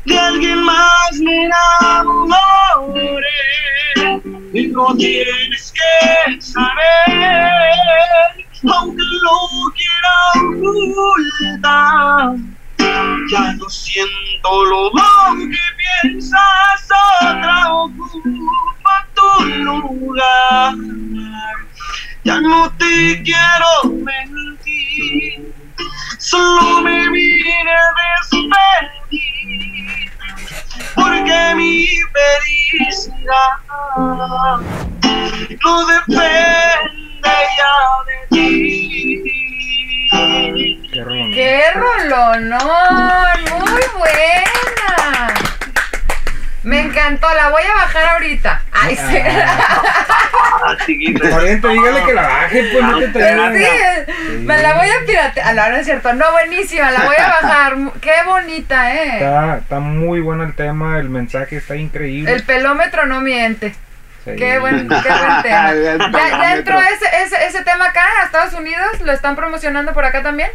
De 0.04 0.18
alguien 0.18 0.62
más 0.62 1.12
me 1.20 1.44
enamoré. 1.44 2.34
Y 4.52 4.68
lo 4.68 4.94
tienes 4.96 5.72
que 5.72 6.40
saber, 6.40 7.50
aunque 8.72 9.02
lo 9.22 9.38
quiera 9.74 10.14
ocultar. 10.70 12.36
Ya 13.30 13.52
no 13.54 13.68
siento 13.68 14.64
lo 14.66 14.90
que 15.38 15.58
piensas, 16.02 16.88
otra 17.22 17.72
ocupa 18.84 19.06
tu 19.14 19.44
lugar. 19.64 20.74
Ya 22.24 22.40
no 22.40 22.70
te 22.78 23.22
quiero 23.22 23.84
mentir, 24.02 25.52
solo 26.18 26.80
me 26.82 27.08
vine 27.10 27.70
a 27.70 27.92
despedir, 28.30 30.10
porque 30.94 31.54
mi 31.56 31.86
felicidad 32.14 33.58
no 35.64 35.86
depende 35.86 37.34
ya 37.58 37.74
de 38.06 38.16
ti. 38.30 39.22
Qué 40.92 41.00
rolón. 41.04 41.32
¡Qué 41.34 41.70
rolonón! 41.74 43.38
¡Muy 43.58 43.82
buena! 43.98 45.34
Me 46.62 46.80
encantó, 46.80 47.26
la 47.34 47.50
voy 47.50 47.64
a 47.64 47.74
bajar 47.74 48.06
ahorita. 48.14 48.63
Ay, 48.74 48.96
sí. 48.96 49.18
Ah, 50.66 50.76
chiquita. 50.86 51.30
Corriente, 51.30 51.68
dígale 51.68 52.02
que 52.04 52.14
la 52.14 52.22
baje, 52.22 52.68
pues 52.72 52.84
no 52.84 52.98
te 52.98 53.08
traigas. 53.08 53.54
sí, 53.56 54.36
me 54.40 54.58
la 54.62 54.74
voy 54.74 54.88
a 54.88 55.06
piratear. 55.06 55.54
No, 55.54 55.70
no 55.70 55.76
es 55.76 55.84
cierto. 55.86 56.12
No, 56.14 56.30
buenísima, 56.32 56.90
la 56.90 57.04
voy 57.04 57.16
a 57.16 57.28
bajar. 57.42 57.76
Qué 58.00 58.12
bonita, 58.26 58.94
¿eh? 58.94 59.14
Está, 59.14 59.56
está 59.58 59.80
muy 59.80 60.20
bueno 60.20 60.42
el 60.44 60.54
tema, 60.54 60.98
el 60.98 61.08
mensaje 61.10 61.56
está 61.56 61.76
increíble. 61.76 62.32
El 62.32 62.42
pelómetro 62.44 63.06
no 63.06 63.20
miente. 63.20 63.74
Sí. 64.24 64.32
Qué 64.36 64.58
buen, 64.58 64.88
qué 64.88 64.94
buen 64.94 65.42
tema. 65.42 65.74
¿Ya, 65.74 66.30
ya 66.30 66.54
entró 66.54 66.78
ese, 66.80 67.22
ese, 67.24 67.46
ese 67.46 67.62
tema 67.62 67.86
acá 67.86 68.02
a 68.22 68.24
Estados 68.24 68.54
Unidos? 68.54 69.00
¿Lo 69.02 69.12
están 69.12 69.36
promocionando 69.36 69.92
por 69.92 70.04
acá 70.06 70.22
también? 70.22 70.50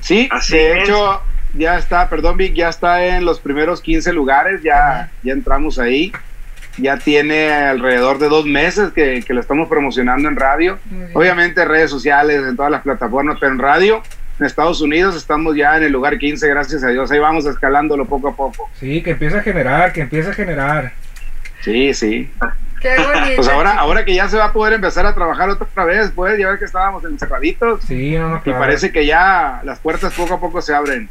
Sí, 0.00 0.28
Así 0.30 0.56
de 0.56 0.78
es. 0.78 0.84
hecho, 0.88 1.20
ya 1.54 1.76
está, 1.78 2.08
perdón 2.08 2.36
Vic, 2.36 2.54
ya 2.54 2.68
está 2.68 3.04
en 3.04 3.24
los 3.24 3.40
primeros 3.40 3.80
15 3.82 4.12
lugares, 4.12 4.62
ya, 4.62 5.10
ya 5.24 5.32
entramos 5.32 5.78
ahí. 5.80 6.12
Ya 6.78 6.96
tiene 6.98 7.50
alrededor 7.52 8.18
de 8.18 8.28
dos 8.28 8.46
meses 8.46 8.92
que, 8.92 9.22
que 9.26 9.34
lo 9.34 9.40
estamos 9.40 9.68
promocionando 9.68 10.28
en 10.28 10.36
radio. 10.36 10.78
Obviamente 11.12 11.64
redes 11.64 11.90
sociales, 11.90 12.42
en 12.46 12.56
todas 12.56 12.70
las 12.70 12.82
plataformas, 12.82 13.36
pero 13.40 13.52
en 13.52 13.58
radio, 13.58 14.02
en 14.38 14.46
Estados 14.46 14.80
Unidos 14.80 15.16
estamos 15.16 15.56
ya 15.56 15.76
en 15.76 15.82
el 15.82 15.92
lugar 15.92 16.18
15, 16.18 16.46
gracias 16.48 16.84
a 16.84 16.88
Dios. 16.88 17.10
Ahí 17.10 17.18
vamos 17.18 17.46
escalándolo 17.46 18.04
poco 18.06 18.28
a 18.28 18.36
poco. 18.36 18.70
Sí, 18.78 19.02
que 19.02 19.10
empieza 19.10 19.38
a 19.38 19.42
generar, 19.42 19.92
que 19.92 20.02
empieza 20.02 20.30
a 20.30 20.34
generar. 20.34 20.92
Sí, 21.62 21.92
sí. 21.94 22.30
Qué 22.80 22.94
bonito. 22.96 23.36
Pues 23.36 23.48
ahora, 23.48 23.72
ahora 23.72 24.04
que 24.04 24.14
ya 24.14 24.28
se 24.28 24.36
va 24.36 24.46
a 24.46 24.52
poder 24.52 24.74
empezar 24.74 25.04
a 25.04 25.14
trabajar 25.14 25.50
otra 25.50 25.84
vez, 25.84 26.12
pues 26.14 26.38
ya 26.38 26.48
ves 26.48 26.60
que 26.60 26.64
estábamos 26.66 27.04
encerraditos 27.04 27.82
Sí, 27.82 28.16
no, 28.16 28.28
no, 28.28 28.36
y 28.36 28.40
claro. 28.40 28.60
parece 28.60 28.92
que 28.92 29.04
ya 29.04 29.60
las 29.64 29.80
puertas 29.80 30.14
poco 30.14 30.34
a 30.34 30.40
poco 30.40 30.62
se 30.62 30.72
abren. 30.72 31.08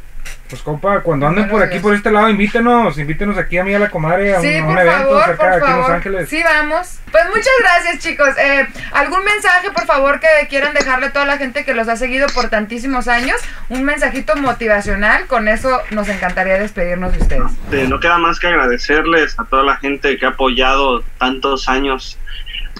Pues 0.48 0.62
compa, 0.62 1.02
cuando 1.02 1.26
anden 1.26 1.46
por 1.46 1.62
aquí, 1.62 1.78
por 1.78 1.94
este 1.94 2.10
lado, 2.10 2.30
invítenos, 2.30 2.96
invítenos 2.98 3.36
aquí 3.36 3.58
a 3.58 3.64
mí 3.64 3.74
a 3.74 3.78
la 3.78 3.90
comadre 3.90 4.34
a 4.34 4.38
un, 4.38 4.42
Sí, 4.42 4.56
a 4.56 4.64
un 4.64 4.74
por 4.74 4.78
evento 4.82 5.04
favor, 5.04 5.24
cerca 5.26 5.44
por 5.44 5.52
en 5.52 5.58
Los 5.60 5.68
favor. 5.68 5.92
Ángeles. 5.92 6.28
Sí, 6.30 6.42
vamos. 6.42 6.98
Pues 7.12 7.24
muchas 7.26 7.52
gracias, 7.60 7.98
chicos. 7.98 8.30
Eh, 8.38 8.66
¿Algún 8.92 9.24
mensaje, 9.24 9.70
por 9.72 9.84
favor, 9.84 10.20
que 10.20 10.48
quieran 10.48 10.72
dejarle 10.72 11.08
a 11.08 11.12
toda 11.12 11.26
la 11.26 11.36
gente 11.36 11.66
que 11.66 11.74
los 11.74 11.86
ha 11.88 11.96
seguido 11.96 12.28
por 12.28 12.48
tantísimos 12.48 13.08
años? 13.08 13.36
Un 13.68 13.84
mensajito 13.84 14.36
motivacional. 14.36 15.26
Con 15.26 15.48
eso 15.48 15.82
nos 15.90 16.08
encantaría 16.08 16.58
despedirnos 16.58 17.12
de 17.12 17.18
ustedes. 17.18 17.52
Eh, 17.72 17.86
no 17.86 18.00
queda 18.00 18.16
más 18.16 18.38
que 18.40 18.46
agradecerles 18.46 19.38
a 19.38 19.44
toda 19.44 19.64
la 19.64 19.76
gente 19.76 20.16
que 20.16 20.24
ha 20.24 20.30
apoyado 20.30 21.02
tantos 21.18 21.68
años 21.68 22.18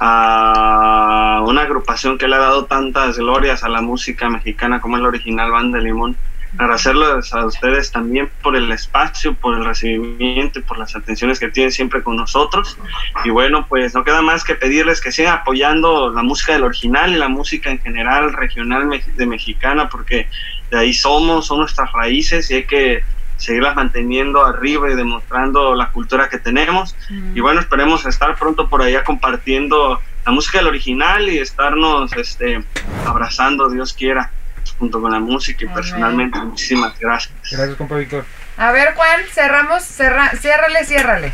a 0.01 1.42
una 1.46 1.62
agrupación 1.62 2.16
que 2.16 2.29
le 2.29 2.37
ha 2.37 2.38
dado 2.38 2.64
tantas 2.64 3.18
glorias 3.18 3.62
a 3.64 3.68
la 3.68 3.83
música 3.83 4.31
mexicana 4.31 4.81
como 4.81 4.96
es 4.96 5.03
la 5.03 5.09
original 5.09 5.51
Banda 5.51 5.77
de 5.79 5.85
Limón. 5.85 6.16
Agradecerles 6.59 7.33
a 7.33 7.47
ustedes 7.47 7.92
también 7.92 8.29
por 8.42 8.57
el 8.57 8.71
espacio, 8.73 9.35
por 9.35 9.57
el 9.57 9.64
recibimiento 9.64 10.59
y 10.59 10.62
por 10.62 10.77
las 10.77 10.97
atenciones 10.97 11.38
que 11.38 11.49
tienen 11.49 11.71
siempre 11.71 12.03
con 12.03 12.16
nosotros. 12.16 12.77
Y 13.25 13.31
bueno, 13.31 13.66
pues 13.68 13.94
no 13.94 14.03
queda 14.03 14.23
más 14.23 14.42
que 14.42 14.57
pedirles 14.57 15.01
que 15.01 15.12
sigan 15.12 15.35
apoyando 15.35 16.12
la 16.12 16.23
música 16.23 16.55
del 16.55 16.64
original 16.64 17.12
y 17.12 17.16
la 17.16 17.29
música 17.29 17.71
en 17.71 17.79
general 17.79 18.33
regional 18.33 18.90
de 19.16 19.27
mexicana, 19.27 19.88
porque 19.88 20.29
de 20.71 20.79
ahí 20.79 20.92
somos, 20.92 21.47
son 21.47 21.61
nuestras 21.61 21.92
raíces 21.92 22.51
y 22.51 22.55
hay 22.55 22.64
que 22.64 23.05
seguirlas 23.37 23.77
manteniendo 23.77 24.44
arriba 24.44 24.90
y 24.90 24.97
demostrando 24.97 25.75
la 25.77 25.90
cultura 25.90 26.29
que 26.29 26.38
tenemos. 26.38 26.97
Y 27.35 27.40
bueno, 27.40 27.61
esperemos 27.61 28.05
estar 28.05 28.37
pronto 28.37 28.68
por 28.68 28.83
allá 28.83 29.05
compartiendo 29.05 30.01
la 30.27 30.33
música 30.33 30.59
del 30.59 30.66
original 30.66 31.29
y 31.29 31.38
estarnos 31.38 32.12
este, 32.14 32.64
abrazando, 33.07 33.71
Dios 33.71 33.94
quiera, 33.94 34.33
junto 34.78 35.00
con 35.00 35.12
la 35.12 35.20
música 35.20 35.64
y 35.64 35.64
Amén. 35.64 35.74
personalmente 35.74 36.38
muchísimas 36.38 36.98
gracias. 36.98 37.34
Gracias, 37.50 37.76
compa 37.76 37.96
Víctor. 37.96 38.24
A 38.56 38.72
ver, 38.72 38.94
Juan, 38.94 39.20
cerramos, 39.30 39.82
cerra, 39.82 40.30
ciérrale, 40.30 40.84
ciérrale. 40.84 41.32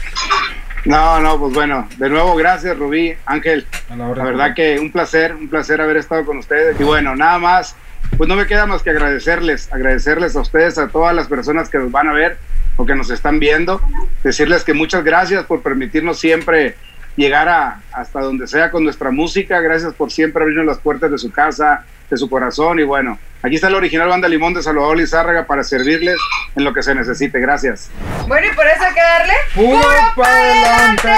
No, 0.85 1.18
no, 1.20 1.38
pues 1.38 1.54
bueno, 1.54 1.88
de 1.96 2.11
nuevo 2.11 2.37
gracias 2.37 2.76
Rubí, 2.76 3.14
Ángel. 3.24 3.66
A 3.88 3.96
la 3.96 4.09
hora 4.09 4.24
La 4.24 4.30
verdad 4.30 4.54
que 4.54 4.78
un 4.78 4.92
placer, 4.92 5.35
un 5.35 5.48
placer 5.48 5.80
haber 5.80 5.96
estado 5.96 6.26
con 6.26 6.37
ustedes. 6.37 6.78
Y 6.78 6.85
bueno, 6.85 7.16
nada 7.16 7.38
más, 7.38 7.74
pues 8.18 8.28
no 8.28 8.37
me 8.37 8.46
queda 8.46 8.66
más 8.66 8.83
que 8.83 8.90
agradecerles, 8.90 9.72
agradecerles 9.72 10.37
a 10.37 10.40
ustedes, 10.40 10.76
a 10.76 10.88
todas 10.88 11.14
las 11.14 11.26
personas 11.26 11.70
que 11.70 11.78
nos 11.78 11.90
van 11.90 12.09
a 12.09 12.12
ver 12.12 12.37
o 12.76 12.85
que 12.85 12.94
nos 12.94 13.11
están 13.11 13.38
viendo, 13.38 13.80
decirles 14.22 14.64
que 14.64 14.74
muchas 14.74 15.04
gracias 15.04 15.44
por 15.44 15.62
permitirnos 15.62 16.18
siempre 16.18 16.76
llegar 17.16 17.48
a, 17.48 17.80
hasta 17.92 18.20
donde 18.20 18.46
sea 18.46 18.70
con 18.70 18.85
nuestra 18.85 19.11
música, 19.11 19.61
gracias 19.61 19.94
por 19.94 20.11
siempre 20.11 20.42
abrirnos 20.42 20.66
las 20.66 20.78
puertas 20.78 21.11
de 21.11 21.18
su 21.18 21.30
casa, 21.30 21.85
de 22.11 22.17
su 22.17 22.29
corazón 22.29 22.79
y 22.79 22.83
bueno, 22.85 23.19
aquí 23.43 23.57
está 23.57 23.71
la 23.71 23.79
original 23.79 24.09
banda 24.09 24.29
Limón 24.29 24.55
de 24.55 24.62
Salvador 24.62 24.97
Lizárraga 24.97 25.47
para 25.47 25.64
servirles 25.64 26.17
en 26.55 26.64
lo 26.64 26.73
que 26.73 26.83
se 26.83 26.95
necesite, 26.95 27.40
gracias. 27.40 27.90
Bueno, 28.29 28.47
y 28.47 28.55
por 28.55 28.67
eso 28.67 28.85
hay 28.85 28.95
que 28.95 29.01
darle. 29.01 29.35
¡Puro 29.55 29.81
pa' 29.81 30.23
pa' 30.23 30.29
adelante! 30.29 31.09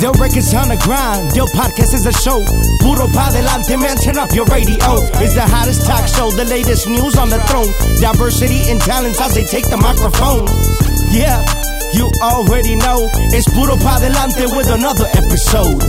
Yo 0.00 0.12
records 0.12 0.52
on 0.52 0.68
the 0.68 0.76
grind, 0.84 1.32
yo 1.34 1.46
podcast 1.54 1.94
is 1.94 2.04
a 2.04 2.12
show. 2.12 2.42
Puro 2.80 3.06
pa 3.14 3.28
adelante, 3.28 3.76
man, 3.78 3.96
turn 3.96 4.18
up 4.18 4.28
your 4.34 4.44
radio. 4.46 4.76
It's 5.22 5.34
the 5.34 5.46
hottest 5.46 5.86
talk 5.86 6.06
show, 6.08 6.30
the 6.32 6.44
latest 6.44 6.88
news 6.88 7.16
on 7.16 7.30
the 7.30 7.38
throne. 7.46 7.70
Diversity 8.00 8.70
and 8.70 8.80
talents 8.80 9.20
as 9.20 9.34
they 9.34 9.44
take 9.44 9.64
the 9.70 9.76
microphone. 9.78 10.44
Yeah, 11.14 11.40
you 11.94 12.10
already 12.20 12.74
know. 12.76 13.08
It's 13.32 13.48
Puro 13.54 13.76
pa 13.76 13.96
adelante 13.96 14.44
with 14.52 14.68
another 14.68 15.06
episode. 15.14 15.80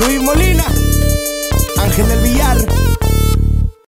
Ruiz 0.00 0.22
Molina, 0.24 0.64
Ángel 1.78 2.08
del 2.08 2.20
Villar. 2.20 2.93